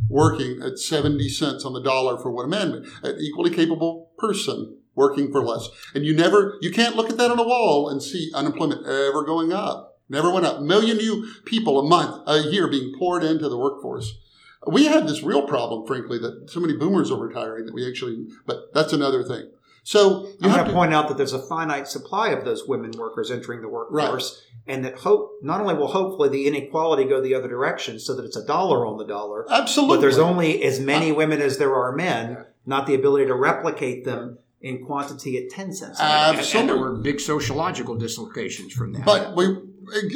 working 0.09 0.63
at 0.63 0.79
70 0.79 1.29
cents 1.29 1.65
on 1.65 1.73
the 1.73 1.83
dollar 1.83 2.19
for 2.19 2.31
what 2.31 2.45
a 2.45 2.49
man, 2.49 2.85
an 3.03 3.17
equally 3.21 3.51
capable 3.51 4.13
person 4.19 4.79
working 4.95 5.31
for 5.31 5.45
less. 5.45 5.69
And 5.95 6.05
you 6.05 6.15
never, 6.15 6.59
you 6.61 6.71
can't 6.71 6.97
look 6.97 7.09
at 7.09 7.17
that 7.19 7.31
on 7.31 7.39
a 7.39 7.45
wall 7.45 7.89
and 7.89 8.03
see 8.03 8.33
unemployment 8.35 8.87
ever 8.87 9.25
going 9.25 9.53
up. 9.53 9.97
Never 10.09 10.33
went 10.33 10.47
up. 10.47 10.61
Million 10.63 10.97
new 10.97 11.29
people 11.45 11.79
a 11.79 11.89
month, 11.89 12.23
a 12.27 12.51
year 12.51 12.67
being 12.69 12.95
poured 12.99 13.23
into 13.23 13.49
the 13.49 13.59
workforce. 13.59 14.19
We 14.67 14.87
had 14.87 15.07
this 15.07 15.23
real 15.23 15.47
problem, 15.47 15.87
frankly, 15.87 16.19
that 16.19 16.51
so 16.51 16.61
many 16.61 16.77
boomers 16.77 17.11
are 17.11 17.19
retiring 17.19 17.67
that 17.67 17.75
we 17.75 17.89
actually, 17.89 18.27
but 18.45 18.75
that's 18.75 18.93
another 18.93 19.23
thing. 19.23 19.51
So 19.89 20.27
you 20.27 20.37
I'm 20.43 20.51
have 20.51 20.67
to 20.67 20.73
point 20.75 20.93
out 20.93 21.09
that 21.09 21.17
there's 21.17 21.33
a 21.33 21.39
finite 21.39 21.89
supply 21.89 22.29
of 22.29 22.45
those 22.45 22.69
women 22.69 22.91
workers 22.91 23.31
entering 23.31 23.63
the 23.63 23.71
workforce, 23.71 24.45
right. 24.67 24.75
and 24.75 24.85
that 24.85 24.99
hope 24.99 25.39
not 25.41 25.63
only 25.63 25.73
will 25.73 25.87
hopefully 25.87 26.29
the 26.29 26.47
inequality 26.47 27.05
go 27.05 27.23
the 27.23 27.35
other 27.35 27.49
direction, 27.49 27.99
so 27.99 28.15
that 28.15 28.27
it's 28.27 28.37
a 28.37 28.45
dollar 28.45 28.85
on 28.85 28.99
the 28.99 29.07
dollar. 29.07 29.51
Absolutely, 29.51 29.97
but 29.97 30.01
there's 30.03 30.19
only 30.19 30.63
as 30.63 30.79
many 30.79 31.11
uh, 31.11 31.15
women 31.15 31.41
as 31.41 31.57
there 31.57 31.75
are 31.75 31.93
men, 31.97 32.45
not 32.67 32.87
the 32.87 32.95
ability 32.95 33.25
to 33.29 33.35
replicate 33.35 34.05
them 34.05 34.37
in 34.61 34.85
quantity 34.85 35.43
at 35.43 35.49
ten 35.49 35.73
cents. 35.73 35.99
Absolutely, 35.99 36.61
and 36.61 36.69
there 36.69 36.77
were 36.77 36.95
big 36.99 37.19
sociological 37.19 37.95
dislocations 37.95 38.75
from 38.75 38.93
that. 38.93 39.07
But 39.07 39.37
we, 39.37 39.57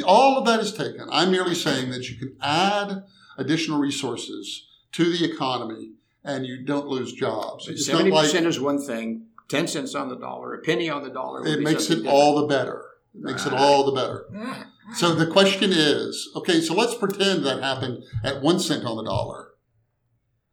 all 0.05 0.37
of 0.37 0.45
that 0.45 0.59
is 0.59 0.71
taken. 0.71 1.07
I'm 1.11 1.31
merely 1.31 1.55
saying 1.55 1.89
that 1.89 2.11
you 2.11 2.17
can 2.17 2.37
add 2.43 3.05
additional 3.39 3.79
resources 3.79 4.67
to 4.91 5.05
the 5.05 5.25
economy 5.25 5.93
and 6.23 6.45
you 6.45 6.63
don't 6.63 6.87
lose 6.87 7.11
jobs. 7.13 7.65
Seventy 7.83 8.11
percent 8.11 8.45
like, 8.45 8.49
is 8.51 8.59
one 8.59 8.79
thing. 8.79 9.29
10 9.49 9.67
cents 9.67 9.95
on 9.95 10.09
the 10.09 10.15
dollar, 10.15 10.53
a 10.53 10.59
penny 10.59 10.89
on 10.89 11.03
the 11.03 11.09
dollar. 11.09 11.45
It 11.45 11.61
makes 11.61 11.85
it 11.85 11.95
different. 11.95 12.07
all 12.07 12.41
the 12.41 12.47
better. 12.47 12.85
It 13.15 13.21
makes 13.21 13.45
right. 13.45 13.53
it 13.53 13.59
all 13.59 13.85
the 13.85 13.91
better. 13.91 14.25
Mm-hmm. 14.31 14.93
So 14.93 15.13
the 15.13 15.27
question 15.27 15.71
is 15.71 16.29
okay, 16.35 16.61
so 16.61 16.73
let's 16.73 16.95
pretend 16.95 17.45
that 17.45 17.61
happened 17.61 18.03
at 18.23 18.41
one 18.41 18.59
cent 18.59 18.85
on 18.85 18.97
the 18.97 19.03
dollar. 19.03 19.49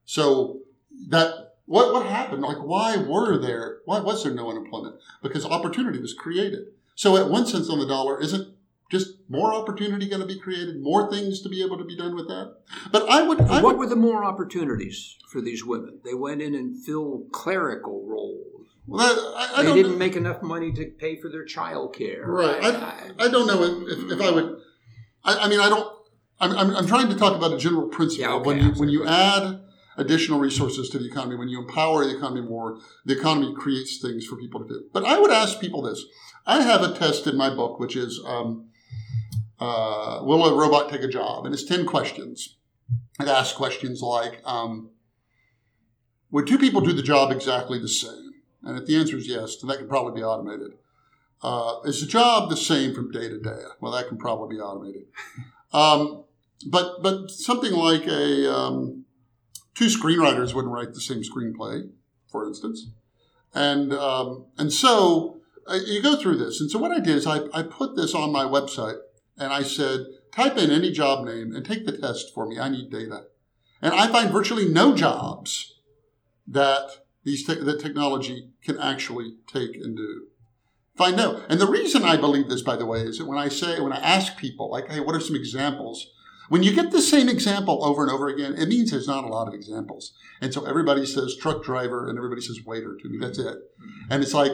So 0.05 0.61
that 1.09 1.55
what 1.66 1.92
what 1.92 2.07
happened? 2.07 2.42
Like 2.42 2.59
why 2.59 2.96
were 2.96 3.38
there 3.38 3.79
why 3.87 4.00
was 4.00 4.22
there 4.22 4.35
no 4.35 4.50
unemployment? 4.50 4.96
Because 5.22 5.44
opportunity 5.44 6.00
was 6.00 6.14
created. 6.14 6.66
So 6.94 7.16
at 7.16 7.31
one 7.31 7.46
cent 7.46 7.70
on 7.70 7.79
the 7.79 7.87
dollar, 7.87 8.20
isn't 8.20 8.55
just 8.90 9.14
more 9.29 9.55
opportunity 9.55 10.09
going 10.09 10.20
to 10.20 10.26
be 10.26 10.38
created, 10.38 10.83
more 10.83 11.11
things 11.11 11.40
to 11.42 11.48
be 11.48 11.64
able 11.64 11.79
to 11.79 11.85
be 11.85 11.96
done 11.96 12.14
with 12.14 12.29
that. 12.29 12.57
But 12.90 13.09
I 13.09 13.22
would. 13.22 13.40
I 13.40 13.62
what 13.62 13.76
would, 13.76 13.79
were 13.79 13.87
the 13.87 13.96
more 13.96 14.24
opportunities 14.24 15.16
for 15.31 15.40
these 15.40 15.64
women? 15.64 16.00
They 16.05 16.14
went 16.14 16.42
in 16.42 16.55
and 16.55 16.76
filled 16.85 17.33
clerical 17.33 18.05
roles 18.07 18.60
well, 18.90 19.35
I, 19.37 19.61
I 19.61 19.62
they 19.62 19.74
didn't 19.74 19.98
make 19.98 20.16
enough 20.16 20.42
money 20.42 20.72
to 20.72 20.87
pay 20.87 21.16
for 21.16 21.29
their 21.29 21.44
child 21.44 21.94
care. 21.94 22.24
Right. 22.26 22.59
I, 22.61 23.11
I, 23.18 23.29
don't 23.29 23.46
know 23.46 23.62
if, 23.62 24.12
if 24.12 24.20
I 24.20 24.31
would. 24.33 24.61
I, 25.22 25.48
mean, 25.48 25.61
I 25.61 25.68
don't. 25.68 25.96
I'm, 26.40 26.53
I'm, 26.53 26.76
I'm, 26.76 26.87
trying 26.87 27.09
to 27.09 27.14
talk 27.14 27.37
about 27.37 27.53
a 27.53 27.59
general 27.59 27.88
principle. 27.88 28.24
Yeah, 28.24 28.35
okay, 28.37 28.46
when 28.46 28.59
you 28.59 28.70
when 28.72 28.88
you 28.88 29.07
add 29.07 29.61
additional 29.96 30.40
resources 30.40 30.88
to 30.90 30.98
the 30.98 31.07
economy, 31.07 31.37
when 31.37 31.48
you 31.48 31.61
empower 31.61 32.05
the 32.05 32.16
economy 32.16 32.40
more, 32.40 32.79
the 33.05 33.16
economy 33.16 33.55
creates 33.55 34.00
things 34.00 34.26
for 34.26 34.37
people 34.37 34.61
to 34.61 34.66
do. 34.66 34.85
But 34.92 35.05
I 35.05 35.20
would 35.20 35.31
ask 35.31 35.61
people 35.61 35.83
this. 35.83 36.05
I 36.44 36.62
have 36.62 36.83
a 36.83 36.92
test 36.92 37.29
in 37.29 37.37
my 37.37 37.55
book, 37.55 37.79
which 37.79 37.94
is 37.94 38.20
um, 38.26 38.70
uh, 39.61 40.20
Will 40.22 40.44
a 40.46 40.59
Robot 40.59 40.90
Take 40.90 41.03
a 41.03 41.09
Job? 41.09 41.44
And 41.44 41.55
it's 41.55 41.64
10 41.64 41.87
questions. 41.87 42.57
It 43.20 43.29
asks 43.29 43.57
questions 43.57 44.00
like 44.00 44.40
um, 44.44 44.90
Would 46.33 46.46
two 46.48 46.59
people 46.59 46.81
do 46.81 46.92
the 46.92 47.03
job 47.03 47.31
exactly 47.31 47.79
the 47.79 47.88
same? 47.88 48.29
And 48.62 48.79
if 48.79 48.87
the 48.87 48.96
answer 48.96 49.16
is 49.16 49.29
yes, 49.29 49.57
then 49.57 49.68
that 49.68 49.79
can 49.79 49.88
probably 49.88 50.20
be 50.20 50.25
automated. 50.25 50.73
Uh, 51.42 51.81
is 51.85 52.01
the 52.01 52.07
job 52.07 52.51
the 52.51 52.57
same 52.57 52.94
from 52.94 53.11
day 53.11 53.29
to 53.29 53.38
day? 53.38 53.62
Well, 53.81 53.92
that 53.92 54.09
can 54.09 54.18
probably 54.18 54.57
be 54.57 54.61
automated. 54.61 55.05
Um, 55.73 56.25
but 56.66 57.03
but 57.03 57.31
something 57.31 57.73
like 57.73 58.07
a 58.07 58.53
um, 58.53 59.05
two 59.75 59.87
screenwriters 59.87 60.53
wouldn't 60.53 60.75
write 60.75 60.94
the 60.94 61.01
same 61.01 61.23
screenplay, 61.23 61.88
for 62.31 62.46
instance, 62.46 62.88
and 63.55 63.92
um, 63.92 64.46
and 64.59 64.73
so 64.73 65.40
uh, 65.66 65.79
you 65.87 66.03
go 66.03 66.16
through 66.16 66.37
this. 66.37 66.61
And 66.61 66.70
so 66.70 66.79
what 66.79 66.90
I 66.90 66.99
did 66.99 67.16
is 67.16 67.27
I, 67.27 67.42
I 67.55 67.62
put 67.62 67.96
this 67.96 68.14
on 68.14 68.33
my 68.33 68.44
website, 68.44 68.99
and 69.38 69.53
I 69.53 69.62
said 69.62 70.07
type 70.33 70.57
in 70.59 70.70
any 70.70 70.90
job 70.90 71.25
name 71.25 71.55
and 71.55 71.64
take 71.64 71.87
the 71.87 71.96
test 71.96 72.35
for 72.35 72.46
me. 72.46 72.59
I 72.59 72.68
need 72.68 72.90
data, 72.90 73.27
and 73.81 73.94
I 73.94 74.09
find 74.09 74.31
virtually 74.31 74.68
no 74.68 74.94
jobs 74.94 75.77
that 76.46 77.07
these 77.24 77.46
te- 77.46 77.62
that 77.62 77.80
technology 77.80 78.50
can 78.64 78.78
actually 78.78 79.37
take 79.46 79.76
and 79.76 79.96
do. 79.96 80.26
Find 80.96 81.20
out. 81.20 81.42
And 81.48 81.61
the 81.61 81.66
reason 81.66 82.02
I 82.02 82.16
believe 82.16 82.48
this, 82.48 82.62
by 82.62 82.76
the 82.76 82.87
way, 82.87 83.00
is 83.00 83.18
that 83.18 83.26
when 83.26 83.38
I 83.38 83.48
say, 83.48 83.80
when 83.80 83.92
I 83.92 84.00
ask 84.00 84.37
people, 84.37 84.70
like, 84.70 84.88
hey, 84.88 85.00
what 85.00 85.14
are 85.14 85.20
some 85.20 85.37
examples? 85.37 86.11
When 86.48 86.62
you 86.62 86.74
get 86.74 86.90
the 86.90 87.00
same 87.00 87.28
example 87.28 87.85
over 87.85 88.02
and 88.02 88.11
over 88.11 88.28
again, 88.28 88.54
it 88.54 88.68
means 88.68 88.90
there's 88.90 89.06
not 89.06 89.24
a 89.24 89.28
lot 89.28 89.46
of 89.46 89.54
examples. 89.54 90.12
And 90.40 90.52
so 90.52 90.64
everybody 90.64 91.06
says 91.06 91.37
truck 91.40 91.62
driver 91.62 92.09
and 92.09 92.18
everybody 92.18 92.42
says 92.42 92.64
waiter 92.66 92.96
to 93.00 93.09
me. 93.09 93.18
That's 93.18 93.38
it. 93.38 93.56
And 94.11 94.22
it's 94.22 94.35
like, 94.35 94.52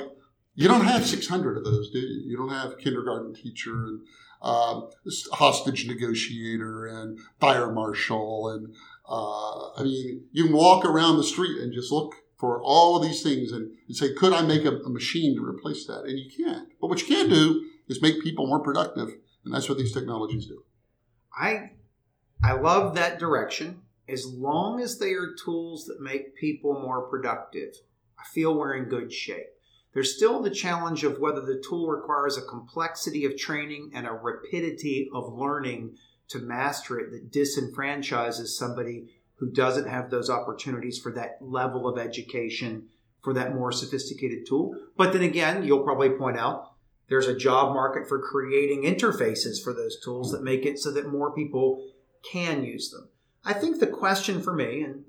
you 0.55 0.69
don't 0.69 0.85
have 0.85 1.07
600 1.07 1.57
of 1.57 1.65
those, 1.65 1.91
do 1.91 1.99
you? 1.99 2.31
You 2.31 2.37
don't 2.37 2.51
have 2.51 2.79
kindergarten 2.79 3.35
teacher 3.35 3.73
and 3.73 4.01
um, 4.43 4.91
hostage 5.33 5.87
negotiator 5.87 6.87
and 6.87 7.19
fire 7.41 7.73
marshal. 7.73 8.51
And 8.51 8.75
uh, 9.09 9.73
I 9.73 9.83
mean, 9.83 10.25
you 10.33 10.45
can 10.45 10.55
walk 10.55 10.85
around 10.85 11.17
the 11.17 11.25
street 11.25 11.59
and 11.61 11.73
just 11.73 11.91
look 11.91 12.15
for 12.37 12.61
all 12.63 12.97
of 12.97 13.03
these 13.03 13.23
things 13.23 13.53
and, 13.53 13.71
and 13.87 13.97
say, 13.97 14.13
could 14.15 14.33
I 14.33 14.43
make 14.43 14.65
a, 14.65 14.77
a, 14.77 14.91
machine 14.91 15.37
to 15.37 15.45
replace 15.45 15.87
that? 15.87 16.05
And 16.05 16.19
you 16.19 16.31
can't. 16.31 16.69
But 16.81 16.89
what 16.89 17.01
you 17.01 17.07
can 17.07 17.31
do 17.31 17.65
is 17.89 18.03
make 18.03 18.23
people 18.23 18.47
more 18.47 18.61
productive, 18.61 19.09
and 19.45 19.55
that's 19.55 19.69
what 19.69 19.79
these 19.79 19.93
technologies 19.93 20.47
do. 20.47 20.63
I 21.35 21.71
I 22.43 22.53
love 22.53 22.95
that 22.95 23.19
direction 23.19 23.83
as 24.09 24.27
long 24.27 24.81
as 24.81 24.99
they 24.99 25.13
are 25.13 25.35
tools 25.45 25.87
that 25.87 26.01
make 26.01 26.37
people 26.37 26.81
more 26.81 27.03
productive. 27.09 27.75
I 28.19 28.25
feel 28.33 28.55
we're 28.55 28.75
in 28.75 28.89
good 28.89 29.13
shape. 29.13 29.47
There's 29.93 30.15
still 30.15 30.43
the 30.43 30.51
challenge 30.51 31.05
of 31.05 31.19
whether 31.19 31.41
the 31.41 31.63
tool 31.67 31.89
requires 31.89 32.37
a 32.37 32.43
complexity 32.43 33.25
of 33.25 33.37
training 33.37 33.93
and 33.95 34.07
a 34.07 34.13
rapidity 34.13 35.09
of 35.15 35.33
learning 35.33 35.97
to 36.29 36.39
master 36.39 36.99
it 36.99 37.11
that 37.13 37.33
disenfranchises 37.33 38.49
somebody 38.49 39.09
who 39.37 39.51
doesn't 39.51 39.89
have 39.89 40.11
those 40.11 40.31
opportunities 40.31 40.99
for 40.99 41.13
that 41.13 41.39
level 41.41 41.89
of 41.89 41.99
education 41.99 42.89
for 43.23 43.35
that 43.35 43.55
more 43.55 43.73
sophisticated 43.73 44.47
tool. 44.47 44.75
But 44.97 45.13
then 45.13 45.23
again, 45.23 45.65
you'll 45.65 45.83
probably 45.83 46.11
point 46.11 46.39
out 46.39 46.73
there's 47.09 47.29
a 47.29 47.37
job 47.37 47.75
market 47.75 48.09
for 48.09 48.21
creating 48.21 48.83
interfaces 48.83 49.63
for 49.63 49.73
those 49.73 49.99
tools 50.01 50.33
that 50.33 50.43
make 50.43 50.65
it 50.65 50.79
so 50.79 50.91
that 50.93 51.11
more 51.11 51.33
people 51.35 51.85
can 52.31 52.65
use 52.65 52.91
them. 52.91 53.09
I 53.45 53.53
think 53.53 53.79
the 53.79 53.87
question 53.87 54.43
for 54.43 54.53
me, 54.53 54.83
and 54.83 55.05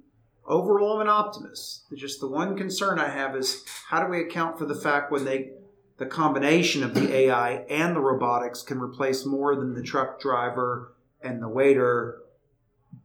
overall, 0.46 0.96
I'm 0.96 1.02
an 1.02 1.08
optimist. 1.08 1.86
Just 1.96 2.20
the 2.20 2.28
one 2.28 2.58
concern 2.58 3.00
I 3.00 3.10
have 3.10 3.36
is 3.36 3.63
how 3.90 4.04
do 4.04 4.12
we 4.12 4.22
account 4.22 4.60
for 4.60 4.66
the 4.66 4.76
fact 4.76 5.12
when 5.12 5.26
they 5.26 5.52
the 5.98 6.06
combination 6.06 6.84
of 6.84 6.94
the 6.94 7.12
AI 7.12 7.66
and 7.70 7.96
the 7.96 8.00
robotics 8.00 8.62
can 8.62 8.80
replace 8.80 9.26
more 9.26 9.56
than 9.56 9.74
the 9.74 9.82
truck 9.82 10.22
driver 10.22 10.94
and 11.22 11.42
the 11.42 11.50
waiter, 11.50 12.20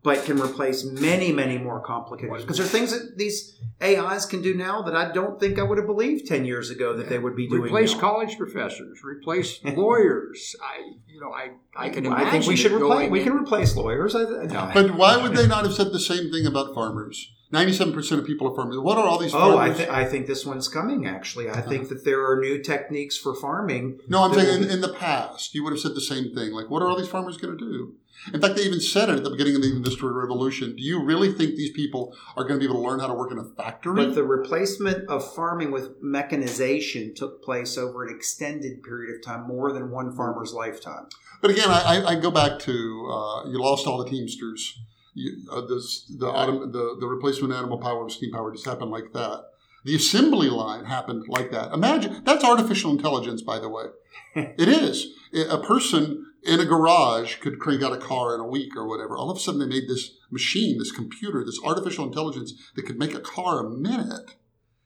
but 0.02 0.24
can 0.24 0.40
replace 0.40 0.84
many, 0.84 1.30
many 1.30 1.58
more 1.58 1.80
complicated. 1.80 2.36
Because 2.38 2.56
there 2.56 2.66
are 2.66 2.68
things 2.68 2.90
that 2.90 3.16
these 3.16 3.60
AIs 3.80 4.26
can 4.26 4.42
do 4.42 4.52
now 4.52 4.82
that 4.82 4.96
I 4.96 5.12
don't 5.12 5.38
think 5.38 5.58
I 5.58 5.62
would 5.62 5.78
have 5.78 5.86
believed 5.86 6.26
ten 6.26 6.44
years 6.44 6.70
ago 6.70 6.96
that 6.96 7.08
they 7.08 7.18
would 7.18 7.36
be 7.36 7.48
doing. 7.48 7.62
Replace 7.62 7.94
now. 7.94 8.00
college 8.00 8.36
professors, 8.36 9.00
replace 9.04 9.62
lawyers. 9.64 10.56
I, 10.60 10.92
you 11.06 11.20
know, 11.20 11.32
I, 11.32 11.52
I 11.76 11.88
can 11.88 12.06
imagine. 12.06 12.26
I 12.26 12.30
think 12.30 12.46
we 12.46 12.56
should 12.56 12.72
replace. 12.72 13.10
We 13.10 13.22
can 13.22 13.34
replace 13.34 13.76
lawyers. 13.76 14.14
I, 14.16 14.22
no. 14.22 14.70
But 14.74 14.94
why 14.94 15.16
would 15.16 15.36
they 15.36 15.46
not 15.46 15.64
have 15.64 15.74
said 15.74 15.92
the 15.92 16.00
same 16.00 16.32
thing 16.32 16.46
about 16.46 16.74
farmers? 16.74 17.30
Ninety-seven 17.52 17.92
percent 17.92 18.20
of 18.20 18.26
people 18.26 18.50
are 18.50 18.54
farmers. 18.56 18.78
What 18.78 18.96
are 18.98 19.04
all 19.06 19.18
these 19.18 19.34
Oh. 19.34 19.58
I, 19.58 19.70
th- 19.72 19.88
I 19.88 20.04
think 20.06 20.26
this 20.26 20.46
one's 20.46 20.68
coming. 20.68 21.06
Actually, 21.06 21.50
I 21.50 21.60
think 21.60 21.88
that 21.90 22.04
there 22.04 22.26
are 22.26 22.40
new 22.40 22.62
techniques 22.62 23.16
for 23.18 23.34
farming. 23.34 24.00
no, 24.08 24.22
I'm 24.22 24.32
saying 24.34 24.62
in, 24.64 24.70
in 24.70 24.80
the 24.80 24.92
past, 24.92 25.54
you 25.54 25.62
would 25.62 25.72
have 25.74 25.80
said 25.80 25.94
the 25.94 26.00
same 26.00 26.34
thing. 26.34 26.52
Like, 26.52 26.70
what 26.70 26.82
are 26.82 26.88
all 26.88 26.96
these 26.96 27.08
farmers 27.08 27.36
going 27.36 27.56
to 27.58 27.62
do? 27.64 27.94
In 28.32 28.40
fact, 28.40 28.54
they 28.56 28.62
even 28.62 28.80
said 28.80 29.08
it 29.08 29.16
at 29.16 29.24
the 29.24 29.30
beginning 29.30 29.56
of 29.56 29.62
the 29.62 29.74
Industrial 29.74 30.14
Revolution. 30.14 30.76
Do 30.76 30.82
you 30.82 31.02
really 31.02 31.32
think 31.32 31.56
these 31.56 31.72
people 31.72 32.14
are 32.36 32.44
going 32.44 32.60
to 32.60 32.64
be 32.66 32.70
able 32.70 32.80
to 32.80 32.88
learn 32.88 33.00
how 33.00 33.08
to 33.08 33.14
work 33.14 33.32
in 33.32 33.38
a 33.38 33.44
factory? 33.44 33.96
But 33.96 34.14
the 34.14 34.22
replacement 34.22 35.08
of 35.08 35.34
farming 35.34 35.72
with 35.72 35.90
mechanization 36.00 37.14
took 37.14 37.42
place 37.44 37.76
over 37.76 38.06
an 38.06 38.14
extended 38.14 38.82
period 38.82 39.14
of 39.14 39.22
time, 39.22 39.46
more 39.46 39.72
than 39.72 39.90
one 39.90 40.14
farmer's 40.16 40.52
lifetime. 40.52 41.06
But 41.40 41.50
again, 41.50 41.68
I, 41.68 41.82
I- 42.04 42.10
I 42.12 42.14
go 42.20 42.30
back 42.30 42.58
to 42.60 42.72
uh, 43.10 43.48
you 43.48 43.60
lost 43.60 43.86
all 43.86 44.02
the 44.02 44.08
Teamsters. 44.08 44.78
You, 45.14 45.44
uh, 45.50 45.62
this, 45.62 46.06
the, 46.06 46.26
autom- 46.26 46.72
the 46.72 46.96
the 46.98 47.06
replacement 47.06 47.52
animal 47.52 47.78
power 47.78 48.08
steam 48.08 48.32
power 48.32 48.50
just 48.50 48.64
happened 48.64 48.90
like 48.90 49.12
that. 49.12 49.44
The 49.84 49.96
assembly 49.96 50.48
line 50.48 50.84
happened 50.84 51.24
like 51.28 51.50
that. 51.50 51.72
Imagine 51.72 52.22
that's 52.24 52.44
artificial 52.44 52.92
intelligence, 52.92 53.42
by 53.42 53.58
the 53.58 53.68
way. 53.68 53.84
it 54.34 54.68
is. 54.68 55.08
A 55.50 55.58
person 55.58 56.26
in 56.44 56.60
a 56.60 56.64
garage 56.64 57.36
could 57.36 57.58
crank 57.58 57.82
out 57.82 57.92
a 57.92 57.98
car 57.98 58.34
in 58.34 58.40
a 58.40 58.46
week 58.46 58.76
or 58.76 58.88
whatever. 58.88 59.16
All 59.16 59.30
of 59.30 59.36
a 59.36 59.40
sudden, 59.40 59.60
they 59.60 59.66
made 59.66 59.88
this 59.88 60.12
machine, 60.30 60.78
this 60.78 60.92
computer, 60.92 61.44
this 61.44 61.60
artificial 61.64 62.06
intelligence 62.06 62.54
that 62.74 62.86
could 62.86 62.98
make 62.98 63.14
a 63.14 63.20
car 63.20 63.60
a 63.60 63.70
minute. 63.70 64.36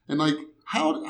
And 0.09 0.19
like, 0.19 0.37
how 0.67 1.05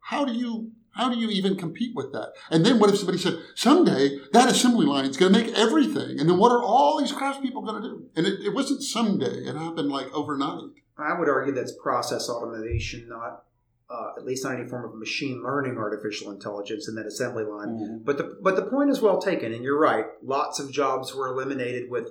how 0.00 0.24
do 0.24 0.32
you 0.32 0.72
how 0.98 1.08
do 1.08 1.16
you 1.16 1.28
even 1.30 1.56
compete 1.56 1.94
with 1.94 2.12
that? 2.12 2.32
And 2.50 2.66
then 2.66 2.80
what 2.80 2.90
if 2.90 2.98
somebody 2.98 3.18
said, 3.18 3.38
someday 3.54 4.18
that 4.32 4.50
assembly 4.50 4.84
line 4.84 5.04
is 5.04 5.16
going 5.16 5.32
to 5.32 5.38
make 5.38 5.54
everything? 5.56 6.18
And 6.18 6.28
then 6.28 6.38
what 6.38 6.50
are 6.50 6.62
all 6.62 6.98
these 6.98 7.12
craftspeople 7.12 7.64
going 7.64 7.80
to 7.80 7.88
do? 7.88 8.10
And 8.16 8.26
it, 8.26 8.40
it 8.40 8.52
wasn't 8.52 8.82
someday, 8.82 9.46
it 9.46 9.54
happened 9.54 9.90
like 9.90 10.12
overnight. 10.12 10.72
I 10.98 11.16
would 11.16 11.28
argue 11.28 11.54
that's 11.54 11.72
process 11.80 12.28
automation, 12.28 13.08
not 13.08 13.44
uh, 13.88 14.10
at 14.18 14.24
least 14.24 14.44
not 14.44 14.58
any 14.58 14.68
form 14.68 14.84
of 14.84 14.98
machine 14.98 15.40
learning 15.42 15.78
artificial 15.78 16.32
intelligence 16.32 16.88
in 16.88 16.96
that 16.96 17.06
assembly 17.06 17.44
line. 17.44 18.02
But 18.04 18.18
the 18.18 18.36
but 18.42 18.56
the 18.56 18.62
point 18.62 18.90
is 18.90 19.00
well 19.00 19.18
taken, 19.18 19.52
and 19.52 19.62
you're 19.62 19.78
right. 19.78 20.06
Lots 20.22 20.58
of 20.58 20.72
jobs 20.72 21.14
were 21.14 21.28
eliminated. 21.28 21.88
With 21.88 22.08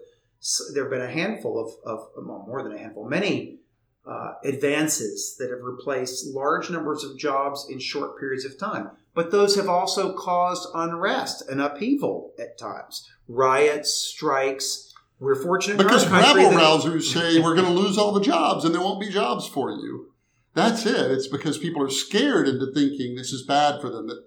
there 0.73 0.83
have 0.83 0.91
been 0.91 1.01
a 1.01 1.11
handful 1.11 1.59
of, 1.59 1.69
of 1.85 2.07
well, 2.15 2.45
more 2.47 2.63
than 2.63 2.71
a 2.71 2.79
handful, 2.79 3.07
many 3.07 3.59
uh, 4.07 4.33
advances 4.43 5.35
that 5.37 5.49
have 5.49 5.61
replaced 5.61 6.33
large 6.33 6.69
numbers 6.69 7.03
of 7.03 7.17
jobs 7.17 7.67
in 7.69 7.79
short 7.79 8.17
periods 8.17 8.45
of 8.45 8.57
time. 8.57 8.89
But 9.13 9.31
those 9.31 9.55
have 9.55 9.67
also 9.67 10.13
caused 10.13 10.69
unrest 10.73 11.49
and 11.49 11.61
upheaval 11.61 12.33
at 12.39 12.57
times, 12.57 13.09
riots, 13.27 13.93
strikes. 13.93 14.93
We're 15.19 15.35
fortunate 15.35 15.77
Because 15.77 16.07
rabble 16.07 16.51
rousers 16.51 17.03
say 17.13 17.39
we're 17.39 17.55
going 17.55 17.67
to 17.67 17.73
lose 17.73 17.97
all 17.97 18.11
the 18.11 18.21
jobs 18.21 18.63
and 18.63 18.73
there 18.73 18.81
won't 18.81 19.01
be 19.01 19.09
jobs 19.09 19.47
for 19.47 19.71
you. 19.71 20.11
That's 20.53 20.85
it. 20.85 21.11
It's 21.11 21.27
because 21.27 21.57
people 21.57 21.83
are 21.83 21.89
scared 21.89 22.47
into 22.47 22.71
thinking 22.73 23.15
this 23.15 23.31
is 23.31 23.45
bad 23.45 23.81
for 23.81 23.89
them, 23.89 24.07
that 24.07 24.23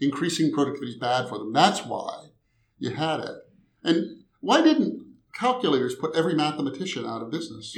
increasing 0.00 0.52
productivity 0.52 0.92
is 0.92 0.98
bad 0.98 1.28
for 1.28 1.38
them. 1.38 1.52
That's 1.52 1.86
why 1.86 2.26
you 2.78 2.90
had 2.90 3.20
it. 3.20 3.36
And 3.84 4.24
why 4.40 4.62
didn't 4.62 5.01
calculators 5.34 5.94
put 5.94 6.14
every 6.14 6.34
mathematician 6.34 7.06
out 7.06 7.22
of 7.22 7.30
business? 7.30 7.76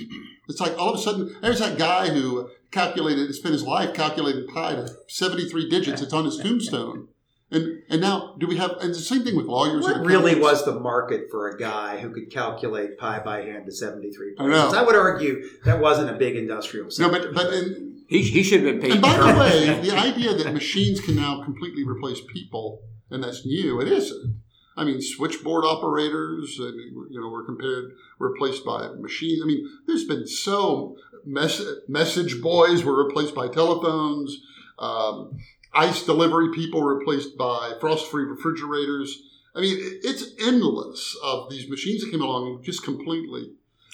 It's 0.49 0.61
like 0.61 0.77
all 0.79 0.91
of 0.91 0.99
a 0.99 1.03
sudden, 1.03 1.37
there's 1.41 1.61
that 1.61 1.79
guy 1.79 2.09
who 2.09 2.51
calculated, 2.71 3.33
spent 3.35 3.53
his 3.53 3.63
life 3.63 3.95
calculating 3.95 4.47
pi 4.47 4.75
to 4.75 4.89
73 5.09 5.69
digits. 5.71 6.03
It's 6.03 6.13
on 6.13 6.25
his 6.25 6.39
tombstone. 6.39 7.09
And, 7.51 7.83
and 7.89 8.01
now, 8.01 8.35
do 8.41 8.49
we 8.49 8.57
have, 8.57 8.73
and 8.81 8.91
the 8.91 8.95
same 8.95 9.23
thing 9.23 9.37
with 9.37 9.47
lawyers 9.47 9.85
What 9.85 9.99
and 9.99 10.07
really 10.07 10.41
was 10.41 10.65
the 10.65 10.81
market 10.81 11.27
for 11.31 11.49
a 11.49 11.57
guy 11.57 11.99
who 12.01 12.11
could 12.11 12.31
calculate 12.33 12.99
pi 12.99 13.21
by 13.21 13.43
hand 13.43 13.67
to 13.67 13.73
73 13.73 14.35
I 14.39 14.47
know. 14.47 14.73
I 14.75 14.83
would 14.83 14.97
argue 14.97 15.43
that 15.65 15.79
wasn't 15.79 16.11
a 16.11 16.15
big 16.15 16.35
industrial 16.35 16.89
No, 16.99 17.11
but, 17.11 17.33
but 17.33 17.53
in, 17.53 18.03
He, 18.09 18.23
he 18.23 18.43
should 18.43 18.65
have 18.65 18.73
been 18.73 18.83
paid. 18.83 18.93
And 18.93 19.03
by 19.03 19.17
the 19.17 19.39
way, 19.39 19.81
the 19.81 19.97
idea 19.97 20.35
that 20.35 20.53
machines 20.53 21.01
can 21.01 21.15
now 21.15 21.45
completely 21.45 21.85
replace 21.85 22.21
people, 22.33 22.81
and 23.11 23.23
that's 23.23 23.47
new, 23.47 23.81
it 23.81 23.89
isn't. 23.89 24.41
I 24.77 24.85
mean, 24.85 25.01
switchboard 25.01 25.65
operators, 25.65 26.59
and, 26.59 26.75
you 27.11 27.21
know, 27.21 27.29
were 27.29 27.45
compared, 27.45 27.93
replaced 28.19 28.65
by 28.65 28.89
machines. 28.99 29.41
I 29.43 29.47
mean, 29.47 29.69
there's 29.87 30.05
been 30.05 30.27
so 30.27 30.97
mess, 31.25 31.63
message 31.89 32.41
boys 32.43 32.85
were 32.85 33.05
replaced 33.07 33.35
by 33.35 33.49
telephones. 33.49 34.43
Um, 34.79 35.39
ice 35.73 36.03
delivery 36.03 36.53
people 36.53 36.83
replaced 36.83 37.37
by 37.37 37.75
frost-free 37.81 38.25
refrigerators. 38.25 39.23
I 39.55 39.61
mean, 39.61 39.77
it's 40.03 40.25
endless 40.41 41.17
of 41.23 41.49
these 41.51 41.69
machines 41.71 42.03
that 42.03 42.11
came 42.11 42.23
along 42.23 42.57
and 42.57 42.65
just 42.65 42.83
completely. 42.83 43.53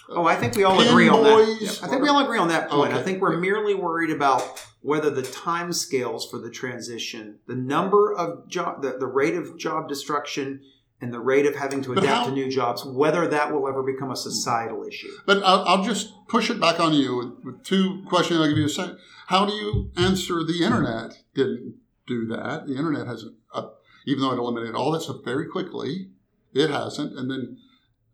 Oh, 0.09 0.27
I 0.27 0.35
think 0.35 0.57
we 0.57 0.65
all 0.65 0.81
agree 0.81 1.09
on 1.09 1.23
that. 1.23 1.31
boys. 1.31 1.83
I 1.83 1.89
think 1.89 2.03
we 2.03 2.09
all 2.09 2.25
agree 2.25 2.39
on 2.39 2.49
that 2.49 2.71
point. 2.71 2.93
I 2.93 3.03
think 3.03 3.21
we're 3.21 3.37
merely 3.37 3.75
worried 3.75 4.11
about 4.11 4.67
whether 4.83 5.11
the 5.11 5.23
time 5.23 5.73
scales 5.73 6.29
for 6.31 6.39
the 6.39 6.51
transition, 6.51 7.39
the 7.47 7.55
number 7.55 8.13
of 8.15 8.49
job, 8.49 8.83
the, 8.83 8.97
the 8.99 9.07
rate 9.07 9.35
of 9.35 9.59
job 9.59 9.89
destruction, 9.89 10.61
and 11.03 11.13
the 11.15 11.21
rate 11.21 11.47
of 11.47 11.55
having 11.55 11.83
to 11.83 11.95
But 11.95 12.05
adapt 12.05 12.19
how- 12.19 12.25
to 12.27 12.33
new 12.33 12.51
jobs, 12.51 12.85
whether 12.85 13.27
that 13.29 13.53
will 13.53 13.67
ever 13.69 13.83
become 13.83 14.11
a 14.11 14.17
societal 14.17 14.85
issue. 14.87 15.09
But 15.27 15.39
I'll, 15.43 15.65
I'll 15.67 15.85
just 15.85 16.13
push 16.29 16.51
it 16.51 16.61
back 16.61 16.79
on 16.79 16.93
you 16.93 17.17
with, 17.17 17.45
with 17.45 17.65
two 17.65 18.03
questions. 18.07 18.39
I'll 18.41 18.49
give 18.49 18.59
you 18.59 18.67
a 18.67 18.69
second. 18.69 18.99
How 19.29 19.47
do 19.47 19.53
you 19.53 19.91
answer 19.97 20.43
the 20.45 20.63
internet 20.63 21.13
didn't 21.35 21.77
do 22.07 22.27
that? 22.27 22.67
The 22.67 22.77
internet 22.77 23.07
hasn't, 23.07 23.37
uh, 23.55 23.69
even 24.07 24.23
though 24.23 24.33
it 24.33 24.39
eliminated 24.39 24.75
all 24.75 24.91
that 24.93 25.03
stuff 25.03 25.19
very 25.25 25.47
quickly, 25.47 26.09
it 26.53 26.69
hasn't. 26.71 27.17
And 27.19 27.31
then, 27.31 27.59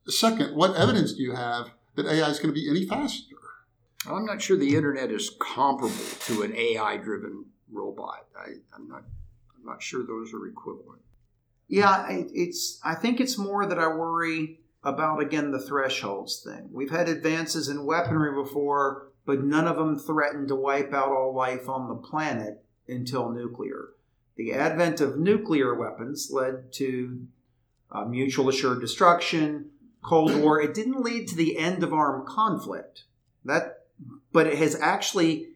second, 0.06 0.54
what 0.54 0.76
evidence 0.76 1.12
do 1.14 1.22
you 1.22 1.32
have 1.34 1.70
that 1.96 2.06
AI 2.06 2.28
is 2.30 2.38
going 2.38 2.54
to 2.54 2.60
be 2.60 2.68
any 2.70 2.86
faster? 2.86 3.34
I'm 4.08 4.24
not 4.24 4.40
sure 4.40 4.56
the 4.56 4.76
internet 4.76 5.10
is 5.10 5.30
comparable 5.40 5.94
to 6.20 6.42
an 6.42 6.54
AI-driven 6.56 7.46
robot. 7.70 8.26
I, 8.38 8.52
I'm 8.74 8.88
not. 8.88 9.02
I'm 9.56 9.64
not 9.64 9.82
sure 9.82 10.06
those 10.06 10.32
are 10.32 10.46
equivalent. 10.46 11.02
Yeah, 11.68 12.06
it's. 12.08 12.80
I 12.84 12.94
think 12.94 13.20
it's 13.20 13.38
more 13.38 13.66
that 13.66 13.78
I 13.78 13.88
worry 13.88 14.60
about 14.84 15.20
again 15.20 15.50
the 15.50 15.60
thresholds 15.60 16.40
thing. 16.40 16.68
We've 16.72 16.90
had 16.90 17.08
advances 17.08 17.68
in 17.68 17.84
weaponry 17.84 18.32
before, 18.32 19.08
but 19.24 19.42
none 19.42 19.66
of 19.66 19.76
them 19.76 19.98
threatened 19.98 20.48
to 20.48 20.54
wipe 20.54 20.92
out 20.92 21.08
all 21.08 21.34
life 21.34 21.68
on 21.68 21.88
the 21.88 21.96
planet 21.96 22.64
until 22.86 23.30
nuclear. 23.30 23.88
The 24.36 24.52
advent 24.52 25.00
of 25.00 25.18
nuclear 25.18 25.74
weapons 25.74 26.28
led 26.30 26.72
to 26.74 27.26
uh, 27.90 28.04
mutual 28.04 28.48
assured 28.48 28.80
destruction, 28.80 29.70
Cold 30.04 30.34
War. 30.36 30.60
It 30.60 30.74
didn't 30.74 31.02
lead 31.02 31.26
to 31.28 31.36
the 31.36 31.56
end 31.56 31.82
of 31.82 31.92
armed 31.92 32.28
conflict. 32.28 33.04
That, 33.44 33.75
but 34.36 34.46
it 34.46 34.58
has 34.58 34.76
actually 34.82 35.46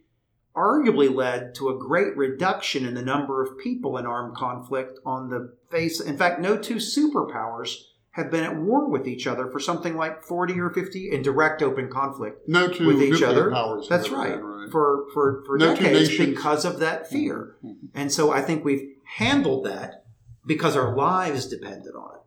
arguably 0.56 1.14
led 1.14 1.54
to 1.54 1.68
a 1.68 1.78
great 1.78 2.16
reduction 2.16 2.86
in 2.86 2.94
the 2.94 3.02
number 3.02 3.42
of 3.42 3.58
people 3.58 3.98
in 3.98 4.06
armed 4.06 4.34
conflict 4.34 4.98
on 5.04 5.28
the 5.28 5.54
face. 5.70 6.00
In 6.00 6.16
fact, 6.16 6.40
no 6.40 6.56
two 6.56 6.76
superpowers 6.76 7.74
have 8.12 8.30
been 8.30 8.42
at 8.42 8.56
war 8.56 8.88
with 8.88 9.06
each 9.06 9.26
other 9.26 9.50
for 9.50 9.60
something 9.60 9.98
like 9.98 10.22
40 10.22 10.58
or 10.58 10.70
50 10.70 11.10
in 11.12 11.20
direct 11.20 11.62
open 11.62 11.90
conflict 11.90 12.48
No 12.48 12.68
two 12.68 12.86
with 12.86 13.02
each 13.02 13.22
other. 13.22 13.50
powers. 13.50 13.86
That's 13.86 14.08
right. 14.08 14.30
been, 14.36 14.44
right. 14.44 14.70
For 14.72 15.04
for 15.12 15.42
for 15.46 15.58
No 15.58 15.74
decades. 15.76 16.08
Mm-hmm. 16.08 16.30
because 16.30 16.64
of 16.64 16.78
that 16.78 17.06
fear. 17.10 17.56
And 17.94 18.10
so 18.10 18.32
I 18.32 18.40
think 18.40 18.64
we've 18.64 18.88
handled 19.18 19.66
that 19.66 20.04
because 20.46 20.74
our 20.74 20.96
lives 20.96 21.46
depended 21.46 21.94
on 21.94 22.14
it. 22.14 22.19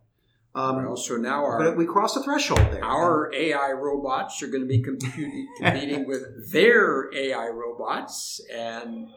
Um, 0.56 0.84
Well, 0.84 0.96
so 0.96 1.16
now 1.16 1.44
our 1.44 1.58
but 1.58 1.76
we 1.76 1.84
crossed 1.84 2.16
a 2.16 2.20
threshold 2.22 2.60
there. 2.70 2.84
our 2.84 3.32
AI 3.34 3.72
robots 3.72 4.40
are 4.42 4.46
going 4.46 4.62
to 4.62 4.68
be 4.68 4.82
computing, 4.82 5.48
competing 5.58 6.06
with 6.06 6.52
their 6.52 7.12
AI 7.14 7.48
robots, 7.48 8.40
and 8.54 9.08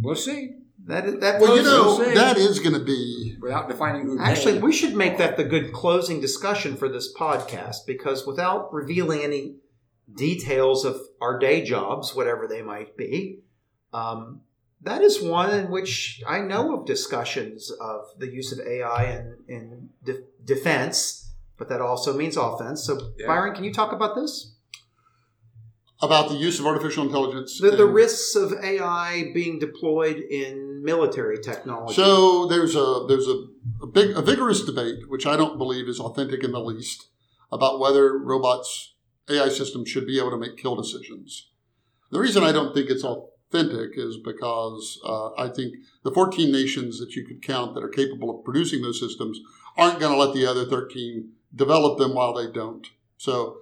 we'll 0.00 0.14
see. 0.14 0.54
that 0.86 1.04
is, 1.06 1.18
that 1.20 1.40
Well, 1.40 1.56
you 1.56 1.62
know, 1.64 1.82
We'll 1.98 2.04
see. 2.04 2.14
that 2.14 2.36
is 2.36 2.60
going 2.60 2.74
to 2.74 2.84
be. 2.84 3.36
Without 3.40 3.68
defining 3.68 4.02
who 4.06 4.20
Actually, 4.20 4.54
they- 4.54 4.60
we 4.60 4.72
should 4.72 4.94
make 4.94 5.18
that 5.18 5.36
the 5.36 5.44
good 5.44 5.72
closing 5.72 6.20
discussion 6.20 6.76
for 6.76 6.88
this 6.88 7.12
podcast 7.12 7.78
because 7.86 8.26
without 8.26 8.72
revealing 8.72 9.22
any 9.22 9.56
details 10.14 10.84
of 10.84 11.00
our 11.20 11.38
day 11.38 11.62
jobs, 11.64 12.14
whatever 12.14 12.46
they 12.46 12.62
might 12.62 12.96
be, 12.96 13.40
um, 13.92 14.42
that 14.82 15.02
is 15.02 15.20
one 15.22 15.50
in 15.50 15.70
which 15.70 16.22
I 16.26 16.40
know 16.40 16.78
of 16.78 16.86
discussions 16.86 17.70
of 17.80 18.06
the 18.18 18.28
use 18.28 18.52
of 18.52 18.66
AI 18.66 19.04
in, 19.16 19.36
in 19.48 19.88
de- 20.04 20.22
defense, 20.44 21.32
but 21.56 21.68
that 21.68 21.80
also 21.80 22.16
means 22.16 22.36
offense. 22.36 22.84
So, 22.84 23.12
Yeah. 23.18 23.26
Byron, 23.26 23.54
can 23.54 23.64
you 23.64 23.72
talk 23.72 23.92
about 23.92 24.14
this? 24.14 24.54
about 26.00 26.28
the 26.28 26.36
use 26.36 26.60
of 26.60 26.66
artificial 26.66 27.04
intelligence. 27.04 27.58
The, 27.60 27.72
the 27.72 27.86
risks 27.86 28.36
of 28.36 28.52
AI 28.62 29.30
being 29.34 29.58
deployed 29.58 30.18
in 30.18 30.82
military 30.84 31.38
technology. 31.38 31.94
So 31.94 32.46
there's 32.46 32.76
a 32.76 33.04
there's 33.08 33.26
a, 33.26 33.46
a 33.82 33.86
big 33.86 34.16
a 34.16 34.22
vigorous 34.22 34.62
debate, 34.64 35.08
which 35.08 35.26
I 35.26 35.36
don't 35.36 35.58
believe 35.58 35.88
is 35.88 35.98
authentic 35.98 36.44
in 36.44 36.52
the 36.52 36.60
least, 36.60 37.08
about 37.50 37.80
whether 37.80 38.16
robots 38.16 38.94
AI 39.28 39.48
systems 39.48 39.88
should 39.88 40.06
be 40.06 40.18
able 40.18 40.30
to 40.30 40.38
make 40.38 40.56
kill 40.56 40.76
decisions. 40.76 41.50
The 42.10 42.20
reason 42.20 42.42
I 42.42 42.52
don't 42.52 42.72
think 42.74 42.90
it's 42.90 43.04
authentic 43.52 43.92
is 43.96 44.18
because 44.18 45.00
uh, 45.04 45.30
I 45.34 45.48
think 45.48 45.76
the 46.04 46.10
14 46.10 46.50
nations 46.52 46.98
that 47.00 47.14
you 47.16 47.24
could 47.26 47.42
count 47.42 47.74
that 47.74 47.82
are 47.84 47.88
capable 47.88 48.36
of 48.36 48.44
producing 48.44 48.82
those 48.82 49.00
systems 49.00 49.40
aren't 49.76 50.00
going 50.00 50.12
to 50.12 50.18
let 50.18 50.34
the 50.34 50.46
other 50.46 50.64
13 50.66 51.30
develop 51.54 51.98
them 51.98 52.14
while 52.14 52.34
they 52.34 52.50
don't. 52.50 52.86
So, 53.16 53.58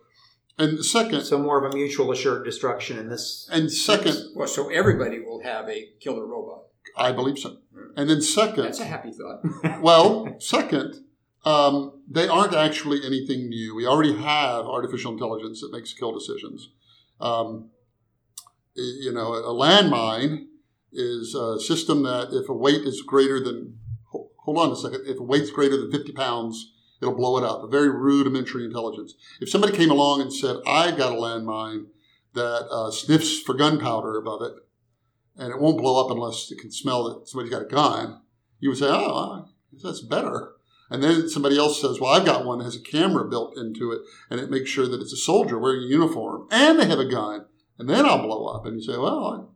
and 0.58 0.84
second, 0.84 1.22
so 1.24 1.38
more 1.38 1.64
of 1.64 1.72
a 1.72 1.76
mutual 1.76 2.10
assured 2.10 2.44
destruction 2.44 2.98
in 2.98 3.08
this. 3.08 3.48
and 3.52 3.70
second, 3.70 4.16
Well, 4.34 4.48
so 4.48 4.68
everybody 4.70 5.20
will 5.20 5.42
have 5.42 5.68
a 5.68 5.90
killer 6.00 6.26
robot. 6.26 6.62
I 6.96 7.12
believe 7.12 7.38
so. 7.38 7.58
And 7.96 8.08
then 8.08 8.22
second, 8.22 8.64
That's 8.64 8.80
a 8.80 8.84
happy 8.84 9.12
thought. 9.12 9.42
well, 9.82 10.34
second, 10.38 10.96
um, 11.44 12.00
they 12.10 12.26
aren't 12.26 12.54
actually 12.54 13.00
anything 13.04 13.48
new. 13.48 13.74
We 13.74 13.86
already 13.86 14.16
have 14.16 14.66
artificial 14.66 15.12
intelligence 15.12 15.60
that 15.60 15.72
makes 15.72 15.92
kill 15.92 16.12
decisions. 16.12 16.70
Um, 17.20 17.70
y- 17.74 17.75
you 18.76 19.12
know, 19.12 19.34
a 19.34 19.52
landmine 19.52 20.46
is 20.92 21.34
a 21.34 21.60
system 21.60 22.02
that 22.04 22.28
if 22.32 22.48
a 22.48 22.54
weight 22.54 22.82
is 22.82 23.02
greater 23.02 23.42
than, 23.42 23.78
hold 24.10 24.58
on 24.58 24.72
a 24.72 24.76
second, 24.76 25.02
if 25.06 25.18
a 25.18 25.22
weight's 25.22 25.50
greater 25.50 25.76
than 25.76 25.90
50 25.90 26.12
pounds, 26.12 26.72
it'll 27.00 27.14
blow 27.14 27.36
it 27.38 27.44
up. 27.44 27.62
A 27.62 27.68
very 27.68 27.90
rudimentary 27.90 28.64
intelligence. 28.64 29.14
If 29.40 29.50
somebody 29.50 29.76
came 29.76 29.90
along 29.90 30.22
and 30.22 30.32
said, 30.32 30.56
I 30.66 30.90
got 30.90 31.12
a 31.12 31.16
landmine 31.16 31.86
that 32.34 32.68
uh, 32.70 32.90
sniffs 32.90 33.40
for 33.40 33.54
gunpowder 33.54 34.16
above 34.16 34.42
it, 34.42 34.54
and 35.36 35.50
it 35.50 35.60
won't 35.60 35.78
blow 35.78 36.02
up 36.02 36.10
unless 36.10 36.50
it 36.50 36.58
can 36.58 36.70
smell 36.70 37.04
that 37.04 37.28
somebody's 37.28 37.52
got 37.52 37.62
a 37.62 37.66
gun, 37.66 38.20
you 38.58 38.70
would 38.70 38.78
say, 38.78 38.88
oh, 38.88 39.48
that's 39.82 40.00
better. 40.00 40.52
And 40.88 41.02
then 41.02 41.28
somebody 41.28 41.58
else 41.58 41.80
says, 41.80 42.00
well, 42.00 42.12
I've 42.12 42.24
got 42.24 42.44
one 42.44 42.58
that 42.58 42.64
has 42.64 42.76
a 42.76 42.80
camera 42.80 43.28
built 43.28 43.58
into 43.58 43.92
it, 43.92 44.02
and 44.30 44.40
it 44.40 44.50
makes 44.50 44.70
sure 44.70 44.86
that 44.86 45.00
it's 45.00 45.12
a 45.12 45.16
soldier 45.16 45.58
wearing 45.58 45.82
a 45.82 45.86
uniform, 45.86 46.46
and 46.50 46.78
they 46.78 46.86
have 46.86 46.98
a 46.98 47.10
gun, 47.10 47.46
and 47.78 47.88
then 47.88 48.04
I'll 48.04 48.22
blow 48.22 48.46
up. 48.46 48.66
And 48.66 48.76
you 48.76 48.82
say, 48.82 48.98
well, 48.98 49.54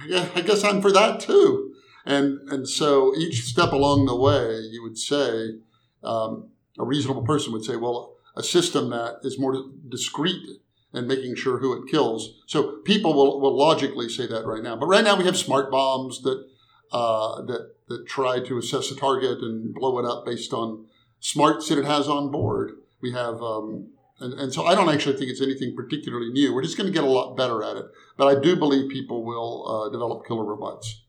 I 0.00 0.08
guess, 0.08 0.30
I 0.34 0.40
guess 0.42 0.64
I'm 0.64 0.80
for 0.82 0.92
that 0.92 1.20
too. 1.20 1.74
And, 2.04 2.38
and 2.50 2.68
so 2.68 3.14
each 3.16 3.42
step 3.44 3.72
along 3.72 4.06
the 4.06 4.16
way, 4.16 4.60
you 4.70 4.82
would 4.82 4.98
say, 4.98 5.56
um, 6.04 6.50
a 6.78 6.84
reasonable 6.84 7.24
person 7.24 7.52
would 7.52 7.64
say, 7.64 7.76
well, 7.76 8.16
a 8.36 8.42
system 8.42 8.90
that 8.90 9.20
is 9.22 9.38
more 9.38 9.64
discreet 9.88 10.60
and 10.92 11.08
making 11.08 11.34
sure 11.34 11.58
who 11.58 11.72
it 11.72 11.90
kills. 11.90 12.42
So 12.46 12.78
people 12.84 13.14
will, 13.14 13.40
will 13.40 13.56
logically 13.56 14.08
say 14.08 14.26
that 14.26 14.46
right 14.46 14.62
now. 14.62 14.76
But 14.76 14.86
right 14.86 15.04
now 15.04 15.16
we 15.16 15.24
have 15.24 15.36
smart 15.36 15.70
bombs 15.70 16.22
that 16.22 16.46
uh, 16.92 17.42
that 17.42 17.74
that 17.88 18.06
try 18.06 18.40
to 18.40 18.58
assess 18.58 18.90
a 18.90 18.96
target 18.96 19.38
and 19.38 19.74
blow 19.74 19.98
it 19.98 20.04
up 20.04 20.24
based 20.24 20.52
on 20.52 20.86
smarts 21.20 21.68
that 21.68 21.78
it 21.78 21.84
has 21.84 22.08
on 22.08 22.30
board. 22.30 22.72
We 23.00 23.12
have, 23.12 23.40
um, 23.42 23.90
and, 24.18 24.32
and 24.34 24.52
so 24.52 24.64
I 24.64 24.74
don't 24.74 24.88
actually 24.88 25.16
think 25.16 25.30
it's 25.30 25.42
anything 25.42 25.74
particularly 25.76 26.30
new. 26.30 26.54
We're 26.54 26.62
just 26.62 26.76
going 26.76 26.86
to 26.86 26.92
get 26.92 27.04
a 27.04 27.10
lot 27.10 27.36
better 27.36 27.62
at 27.62 27.76
it. 27.76 27.86
But 28.16 28.26
I 28.28 28.40
do 28.40 28.56
believe 28.56 28.90
people 28.90 29.24
will 29.24 29.68
uh, 29.68 29.90
develop 29.90 30.26
killer 30.26 30.44
robots. 30.44 31.02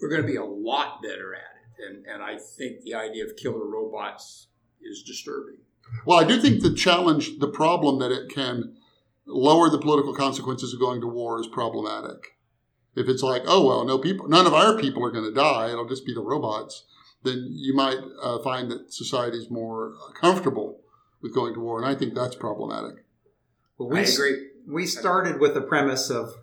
We're 0.00 0.10
going 0.10 0.22
to 0.22 0.28
be 0.28 0.36
a 0.36 0.44
lot 0.44 1.02
better 1.02 1.34
at 1.34 1.40
it. 1.40 1.88
And, 1.88 2.06
and 2.06 2.22
I 2.22 2.36
think 2.36 2.82
the 2.82 2.94
idea 2.94 3.24
of 3.24 3.36
killer 3.36 3.66
robots 3.66 4.48
is 4.82 5.02
disturbing. 5.02 5.56
Well, 6.04 6.18
I 6.18 6.24
do 6.24 6.40
think 6.40 6.62
the 6.62 6.74
challenge, 6.74 7.38
the 7.38 7.48
problem 7.48 7.98
that 8.00 8.12
it 8.12 8.28
can 8.28 8.76
lower 9.26 9.70
the 9.70 9.78
political 9.78 10.14
consequences 10.14 10.74
of 10.74 10.80
going 10.80 11.00
to 11.00 11.06
war 11.06 11.40
is 11.40 11.46
problematic. 11.46 12.36
If 12.94 13.08
it's 13.08 13.22
like, 13.22 13.42
oh 13.46 13.66
well, 13.66 13.84
no 13.84 13.98
people, 13.98 14.28
none 14.28 14.46
of 14.46 14.54
our 14.54 14.76
people 14.76 15.04
are 15.04 15.12
going 15.12 15.24
to 15.24 15.34
die; 15.34 15.70
it'll 15.70 15.88
just 15.88 16.04
be 16.04 16.12
the 16.12 16.22
robots. 16.22 16.84
Then 17.22 17.48
you 17.50 17.74
might 17.74 17.98
uh, 18.22 18.40
find 18.40 18.70
that 18.70 18.92
society 18.92 19.38
is 19.38 19.50
more 19.50 19.94
comfortable 20.20 20.80
with 21.22 21.34
going 21.34 21.54
to 21.54 21.60
war, 21.60 21.78
and 21.78 21.86
I 21.86 21.94
think 21.94 22.14
that's 22.14 22.36
problematic. 22.36 23.04
Well, 23.78 23.88
we, 23.88 24.00
I 24.00 24.02
agree. 24.02 24.48
We 24.66 24.86
started 24.86 25.40
with 25.40 25.54
the 25.54 25.62
premise 25.62 26.10
of 26.10 26.34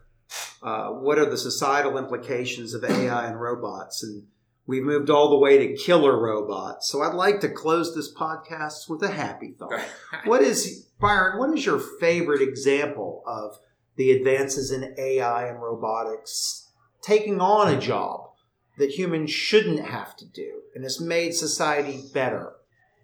uh, 0.62 0.90
what 0.90 1.18
are 1.20 1.30
the 1.30 1.38
societal 1.38 1.98
implications 1.98 2.74
of 2.74 2.84
AI 2.84 3.28
and 3.28 3.40
robots, 3.40 4.04
and 4.04 4.24
we've 4.66 4.84
moved 4.84 5.10
all 5.10 5.30
the 5.30 5.38
way 5.38 5.58
to 5.60 5.76
killer 5.76 6.20
robots. 6.20 6.90
So 6.90 7.02
I'd 7.02 7.14
like 7.14 7.40
to 7.42 7.50
close 7.50 7.96
this 7.96 8.14
podcast 8.14 8.90
with 8.90 9.04
a 9.04 9.12
happy 9.12 9.52
thought. 9.58 9.80
what 10.26 10.42
is 10.42 10.88
Byron? 11.00 11.40
What 11.40 11.58
is 11.58 11.66
your 11.66 11.80
favorite 11.80 12.42
example 12.42 13.24
of 13.26 13.60
the 13.96 14.12
advances 14.12 14.72
in 14.72 14.96
AI 14.98 15.48
and 15.48 15.62
robotics 15.62 16.72
taking 17.02 17.40
on 17.40 17.74
a 17.74 17.80
job 17.80 18.32
that 18.78 18.92
humans 18.92 19.32
shouldn't 19.32 19.80
have 19.80 20.16
to 20.16 20.26
do, 20.26 20.62
and 20.76 20.84
has 20.84 21.02
made 21.02 21.34
society 21.34 22.04
better 22.14 22.54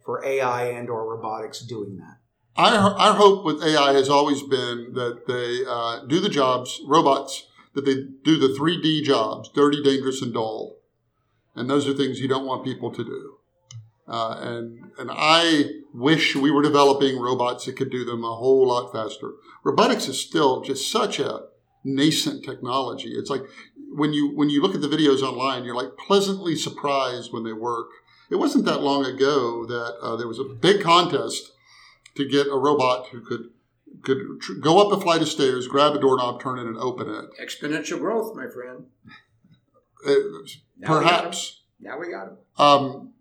for 0.06 0.24
AI 0.26 0.66
and 0.66 0.90
or 0.90 1.08
robotics 1.10 1.62
doing 1.62 1.98
that? 1.98 2.18
Our, 2.56 2.94
our 2.94 3.14
hope 3.14 3.46
with 3.46 3.64
AI 3.64 3.94
has 3.94 4.10
always 4.10 4.44
been 4.44 4.94
that 4.94 5.26
they 5.28 5.64
uh, 5.68 6.06
do 6.06 6.20
the 6.20 6.30
jobs, 6.30 6.82
robots, 6.86 7.48
that 7.74 7.86
they 7.86 7.96
do 8.24 8.38
the 8.38 8.56
3D 8.60 9.04
jobs, 9.04 9.50
dirty, 9.50 9.82
dangerous, 9.82 10.22
and 10.22 10.34
dull. 10.34 10.78
And 11.56 11.70
those 11.70 11.88
are 11.88 11.94
things 11.94 12.20
you 12.20 12.28
don't 12.28 12.46
want 12.46 12.64
people 12.64 12.92
to 12.92 13.04
do. 13.04 13.38
Uh, 14.08 14.38
and 14.42 14.92
and 15.00 15.10
I 15.12 15.64
wish 15.94 16.36
we 16.36 16.52
were 16.52 16.62
developing 16.62 17.20
robots 17.20 17.66
that 17.66 17.78
could 17.78 17.90
do 17.90 18.04
them 18.04 18.24
a 18.24 18.36
whole 18.36 18.68
lot 18.68 18.92
faster. 18.92 19.34
Robotics 19.64 20.08
is 20.08 20.20
still 20.20 20.62
just 20.62 20.92
such 20.92 21.20
a 21.20 21.44
nascent 21.86 22.44
technology. 22.44 23.14
It's 23.14 23.30
like 23.30 23.44
when 23.94 24.12
you 24.12 24.36
when 24.36 24.50
you 24.50 24.62
look 24.62 24.76
at 24.76 24.82
the 24.82 24.90
videos 24.90 25.22
online, 25.22 25.64
you're 25.64 25.76
like 25.76 25.96
pleasantly 25.98 26.56
surprised 26.56 27.32
when 27.32 27.44
they 27.44 27.54
work. 27.54 27.88
It 28.30 28.36
wasn't 28.38 28.66
that 28.66 28.82
long 28.82 29.06
ago 29.06 29.66
that 29.66 29.98
uh, 30.02 30.16
there 30.16 30.28
was 30.28 30.40
a 30.40 30.44
big 30.44 30.82
contest 30.82 31.52
to 32.16 32.28
get 32.28 32.48
a 32.48 32.58
robot 32.58 33.08
who 33.12 33.22
could 33.22 33.50
could 34.02 34.18
tr- 34.42 34.54
go 34.56 34.80
up 34.80 34.92
a 34.98 35.02
flight 35.02 35.22
of 35.22 35.28
stairs, 35.30 35.68
grab 35.68 35.94
a 35.94 36.00
doorknob, 36.00 36.42
turn 36.42 36.60
it, 36.60 36.66
and 36.66 36.78
open 36.78 37.08
it. 37.10 37.26
Exponential 37.42 38.00
growth, 38.00 38.36
my 38.36 38.48
friend. 38.48 38.86
Uh, 40.06 40.14
Now 40.78 40.88
perhaps. 40.88 41.62
him. 41.80 41.88
Now 41.88 42.00
we 42.00 42.12
got 42.12 42.28
him. 42.28 42.38
Um, 42.58 43.14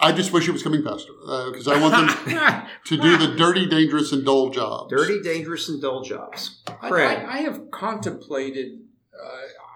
I 0.00 0.12
just 0.12 0.32
wish 0.32 0.48
it 0.48 0.52
was 0.52 0.62
coming 0.62 0.82
faster 0.82 1.12
because 1.50 1.68
I 1.68 1.80
want 1.80 1.94
them 1.94 2.66
to 2.86 2.96
do 2.96 3.16
the 3.16 3.36
dirty, 3.36 3.66
dangerous, 3.66 4.12
and 4.12 4.24
dull 4.24 4.50
jobs. 4.50 4.90
Dirty, 4.90 5.22
dangerous, 5.22 5.68
and 5.68 5.80
dull 5.80 6.02
jobs. 6.02 6.62
I, 6.80 6.88
I, 6.88 7.32
I 7.34 7.36
have 7.42 7.70
contemplated. 7.70 8.80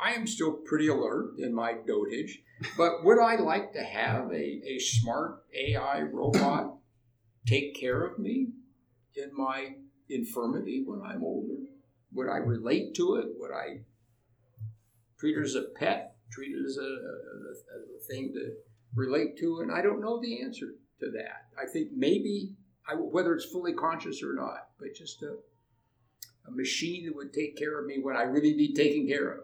I 0.03 0.13
am 0.13 0.27
still 0.27 0.53
pretty 0.53 0.89
alert 0.89 1.39
in 1.39 1.55
my 1.55 1.75
dotage, 1.87 2.43
but 2.77 3.05
would 3.05 3.19
I 3.19 3.37
like 3.37 3.73
to 3.73 3.83
have 3.83 4.31
a, 4.31 4.61
a 4.67 4.79
smart 4.79 5.45
AI 5.55 6.03
robot 6.03 6.77
take 7.47 7.79
care 7.79 8.05
of 8.05 8.19
me 8.19 8.49
in 9.17 9.31
my 9.37 9.75
infirmity 10.09 10.83
when 10.87 11.03
I'm 11.03 11.23
older? 11.23 11.55
Would 12.13 12.29
I 12.29 12.37
relate 12.37 12.95
to 12.97 13.17
it? 13.17 13.27
Would 13.39 13.53
I 13.53 13.81
treat 15.19 15.37
it 15.37 15.45
as 15.45 15.55
a 15.55 15.63
pet? 15.77 16.15
Treat 16.31 16.53
it 16.55 16.65
as 16.65 16.77
a, 16.77 16.83
a, 16.83 16.85
a, 16.85 17.97
a 17.97 18.01
thing 18.09 18.33
to 18.35 18.53
relate 18.95 19.39
to? 19.39 19.61
And 19.61 19.73
I 19.73 19.83
don't 19.83 20.01
know 20.01 20.21
the 20.21 20.43
answer 20.43 20.67
to 21.01 21.11
that. 21.13 21.49
I 21.61 21.67
think 21.71 21.91
maybe 21.95 22.55
I, 22.89 22.95
whether 22.95 23.35
it's 23.35 23.45
fully 23.45 23.73
conscious 23.73 24.23
or 24.23 24.35
not, 24.35 24.69
but 24.79 24.95
just 24.95 25.23
a 25.23 25.37
a 26.49 26.51
machine 26.51 27.07
that 27.07 27.15
would 27.15 27.33
take 27.33 27.57
care 27.57 27.79
of 27.79 27.87
me 27.87 27.99
when 28.01 28.17
I 28.17 28.23
really 28.23 28.55
need 28.55 28.75
taken 28.75 29.07
care 29.07 29.31
of. 29.33 29.41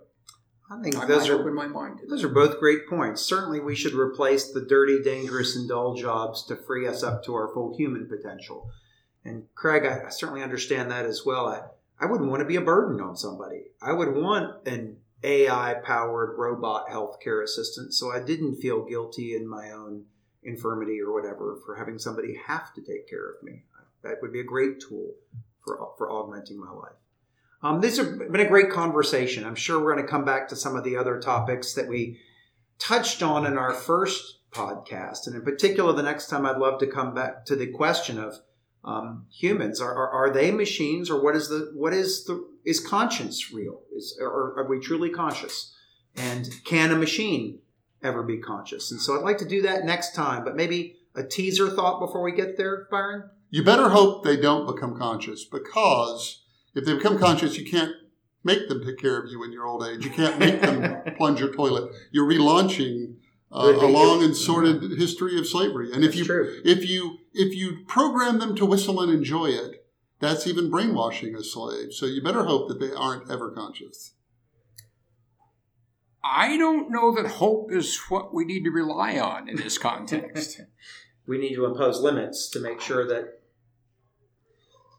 I 0.70 0.80
think 0.82 0.96
I 0.96 1.06
those 1.06 1.28
are 1.28 1.38
open 1.38 1.54
my 1.54 1.66
mind 1.66 2.00
those 2.08 2.24
are 2.24 2.28
both 2.28 2.58
great 2.58 2.88
points. 2.88 3.22
Certainly, 3.22 3.60
we 3.60 3.74
should 3.74 3.94
replace 3.94 4.50
the 4.50 4.64
dirty, 4.64 5.02
dangerous, 5.02 5.56
and 5.56 5.68
dull 5.68 5.94
jobs 5.94 6.44
to 6.46 6.56
free 6.56 6.86
us 6.86 7.02
up 7.02 7.24
to 7.24 7.34
our 7.34 7.52
full 7.52 7.76
human 7.76 8.08
potential. 8.08 8.70
And 9.24 9.44
Craig, 9.54 9.84
I, 9.84 10.06
I 10.06 10.10
certainly 10.10 10.42
understand 10.42 10.90
that 10.90 11.04
as 11.04 11.24
well. 11.24 11.48
I, 11.48 11.62
I 12.00 12.06
wouldn't 12.06 12.30
want 12.30 12.40
to 12.40 12.46
be 12.46 12.56
a 12.56 12.60
burden 12.60 13.00
on 13.00 13.16
somebody. 13.16 13.64
I 13.80 13.92
would 13.92 14.14
want 14.14 14.66
an 14.66 14.98
AI-powered 15.22 16.38
robot 16.38 16.88
healthcare 16.88 17.42
assistant, 17.42 17.94
so 17.94 18.10
I 18.10 18.20
didn't 18.20 18.56
feel 18.56 18.84
guilty 18.84 19.34
in 19.34 19.48
my 19.48 19.70
own 19.70 20.04
infirmity 20.42 21.00
or 21.00 21.12
whatever 21.12 21.58
for 21.64 21.76
having 21.76 21.98
somebody 21.98 22.38
have 22.46 22.74
to 22.74 22.82
take 22.82 23.08
care 23.08 23.30
of 23.30 23.42
me. 23.42 23.64
That 24.02 24.20
would 24.20 24.32
be 24.32 24.40
a 24.40 24.44
great 24.44 24.80
tool 24.80 25.14
for 25.64 25.92
for 25.96 26.10
augmenting 26.10 26.58
my 26.58 26.70
life. 26.70 26.92
Um, 27.64 27.80
this 27.80 27.96
has 27.96 28.06
been 28.06 28.40
a 28.40 28.48
great 28.48 28.68
conversation. 28.68 29.42
I'm 29.46 29.54
sure 29.54 29.80
we're 29.80 29.94
going 29.94 30.04
to 30.04 30.10
come 30.10 30.26
back 30.26 30.48
to 30.48 30.56
some 30.56 30.76
of 30.76 30.84
the 30.84 30.98
other 30.98 31.18
topics 31.18 31.72
that 31.72 31.88
we 31.88 32.20
touched 32.78 33.22
on 33.22 33.46
in 33.46 33.56
our 33.56 33.72
first 33.72 34.40
podcast. 34.50 35.26
And 35.26 35.34
in 35.34 35.40
particular, 35.40 35.94
the 35.94 36.02
next 36.02 36.28
time 36.28 36.44
I'd 36.44 36.58
love 36.58 36.78
to 36.80 36.86
come 36.86 37.14
back 37.14 37.46
to 37.46 37.56
the 37.56 37.68
question 37.68 38.18
of 38.18 38.34
um, 38.84 39.24
humans. 39.32 39.80
Are, 39.80 39.94
are, 39.94 40.10
are 40.10 40.30
they 40.30 40.50
machines 40.50 41.08
or 41.08 41.22
what 41.24 41.34
is 41.34 41.48
the, 41.48 41.72
what 41.74 41.94
is 41.94 42.26
the, 42.26 42.46
is 42.66 42.86
conscience 42.86 43.50
real? 43.50 43.80
Is, 43.96 44.18
or 44.20 44.58
are 44.58 44.66
we 44.68 44.78
truly 44.78 45.08
conscious? 45.08 45.74
And 46.14 46.46
can 46.66 46.92
a 46.92 46.96
machine 46.96 47.60
ever 48.02 48.22
be 48.22 48.36
conscious? 48.36 48.90
And 48.90 49.00
so 49.00 49.16
I'd 49.16 49.24
like 49.24 49.38
to 49.38 49.48
do 49.48 49.62
that 49.62 49.86
next 49.86 50.14
time, 50.14 50.44
but 50.44 50.54
maybe 50.54 50.96
a 51.14 51.24
teaser 51.24 51.70
thought 51.70 51.98
before 51.98 52.22
we 52.22 52.32
get 52.32 52.58
there, 52.58 52.86
Byron? 52.90 53.30
You 53.48 53.64
better 53.64 53.88
hope 53.88 54.22
they 54.22 54.36
don't 54.36 54.66
become 54.66 54.98
conscious 54.98 55.46
because 55.46 56.43
If 56.74 56.84
they 56.84 56.94
become 56.94 57.18
conscious, 57.18 57.56
you 57.56 57.70
can't 57.70 57.92
make 58.42 58.68
them 58.68 58.84
take 58.84 58.98
care 58.98 59.18
of 59.18 59.30
you 59.30 59.42
in 59.44 59.52
your 59.52 59.66
old 59.66 59.84
age. 59.86 60.04
You 60.04 60.10
can't 60.10 60.38
make 60.38 60.60
them 60.60 61.14
plunge 61.16 61.40
your 61.40 61.52
toilet. 61.52 61.92
You're 62.12 62.28
relaunching 62.28 63.16
uh, 63.52 63.72
a 63.80 63.86
long 63.86 64.22
and 64.22 64.36
sordid 64.36 64.98
history 64.98 65.38
of 65.38 65.46
slavery. 65.46 65.92
And 65.92 66.04
if 66.04 66.10
That's 66.10 66.18
you 66.18 66.24
true. 66.24 66.60
if 66.64 66.88
you 66.88 67.18
if 67.32 67.54
you 67.54 67.84
program 67.86 68.38
them 68.38 68.54
to 68.56 68.66
whistle 68.66 69.00
and 69.00 69.12
enjoy 69.12 69.46
it, 69.46 69.86
that's 70.20 70.46
even 70.46 70.70
brainwashing 70.70 71.34
a 71.34 71.44
slave. 71.44 71.92
So 71.92 72.06
you 72.06 72.22
better 72.22 72.44
hope 72.44 72.68
that 72.68 72.80
they 72.80 72.92
aren't 72.92 73.30
ever 73.30 73.50
conscious. 73.50 74.12
I 76.24 76.56
don't 76.56 76.90
know 76.90 77.14
that 77.14 77.32
hope 77.32 77.70
is 77.70 77.98
what 78.08 78.32
we 78.32 78.46
need 78.46 78.64
to 78.64 78.70
rely 78.70 79.18
on 79.18 79.48
in 79.48 79.56
this 79.56 79.76
context. 79.76 80.62
we 81.26 81.38
need 81.38 81.54
to 81.54 81.66
impose 81.66 82.00
limits 82.00 82.48
to 82.50 82.60
make 82.60 82.80
sure 82.80 83.06
that 83.06 83.40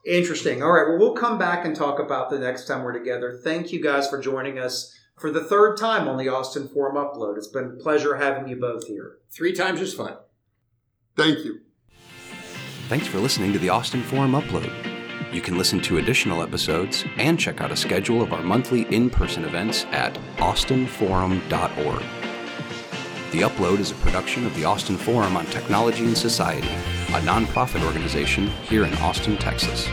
interesting 0.06 0.62
all 0.62 0.72
right 0.72 0.88
well 0.88 0.98
we'll 0.98 1.14
come 1.14 1.38
back 1.38 1.64
and 1.64 1.74
talk 1.74 1.98
about 1.98 2.30
the 2.30 2.38
next 2.38 2.66
time 2.66 2.82
we're 2.82 2.92
together 2.92 3.38
thank 3.42 3.72
you 3.72 3.82
guys 3.82 4.08
for 4.08 4.20
joining 4.20 4.58
us 4.58 4.96
for 5.16 5.30
the 5.30 5.42
third 5.42 5.76
time 5.76 6.06
on 6.06 6.16
the 6.16 6.28
austin 6.28 6.68
forum 6.68 6.94
upload 6.94 7.36
it's 7.36 7.48
been 7.48 7.64
a 7.64 7.82
pleasure 7.82 8.16
having 8.16 8.48
you 8.48 8.56
both 8.56 8.86
here 8.86 9.16
Three 9.36 9.52
times 9.52 9.82
is 9.82 9.92
fun. 9.92 10.16
Thank 11.14 11.44
you. 11.44 11.60
Thanks 12.88 13.06
for 13.06 13.18
listening 13.18 13.52
to 13.52 13.58
the 13.58 13.68
Austin 13.68 14.02
Forum 14.02 14.32
Upload. 14.32 14.72
You 15.30 15.42
can 15.42 15.58
listen 15.58 15.78
to 15.82 15.98
additional 15.98 16.42
episodes 16.42 17.04
and 17.18 17.38
check 17.38 17.60
out 17.60 17.70
a 17.70 17.76
schedule 17.76 18.22
of 18.22 18.32
our 18.32 18.42
monthly 18.42 18.82
in 18.94 19.10
person 19.10 19.44
events 19.44 19.84
at 19.90 20.14
austinforum.org. 20.38 22.02
The 23.32 23.40
Upload 23.40 23.80
is 23.80 23.90
a 23.90 23.96
production 23.96 24.46
of 24.46 24.54
the 24.54 24.64
Austin 24.64 24.96
Forum 24.96 25.36
on 25.36 25.44
Technology 25.46 26.04
and 26.04 26.16
Society, 26.16 26.70
a 27.16 27.20
nonprofit 27.20 27.82
organization 27.82 28.46
here 28.68 28.84
in 28.84 28.92
Austin, 28.98 29.38
Texas. 29.38 29.88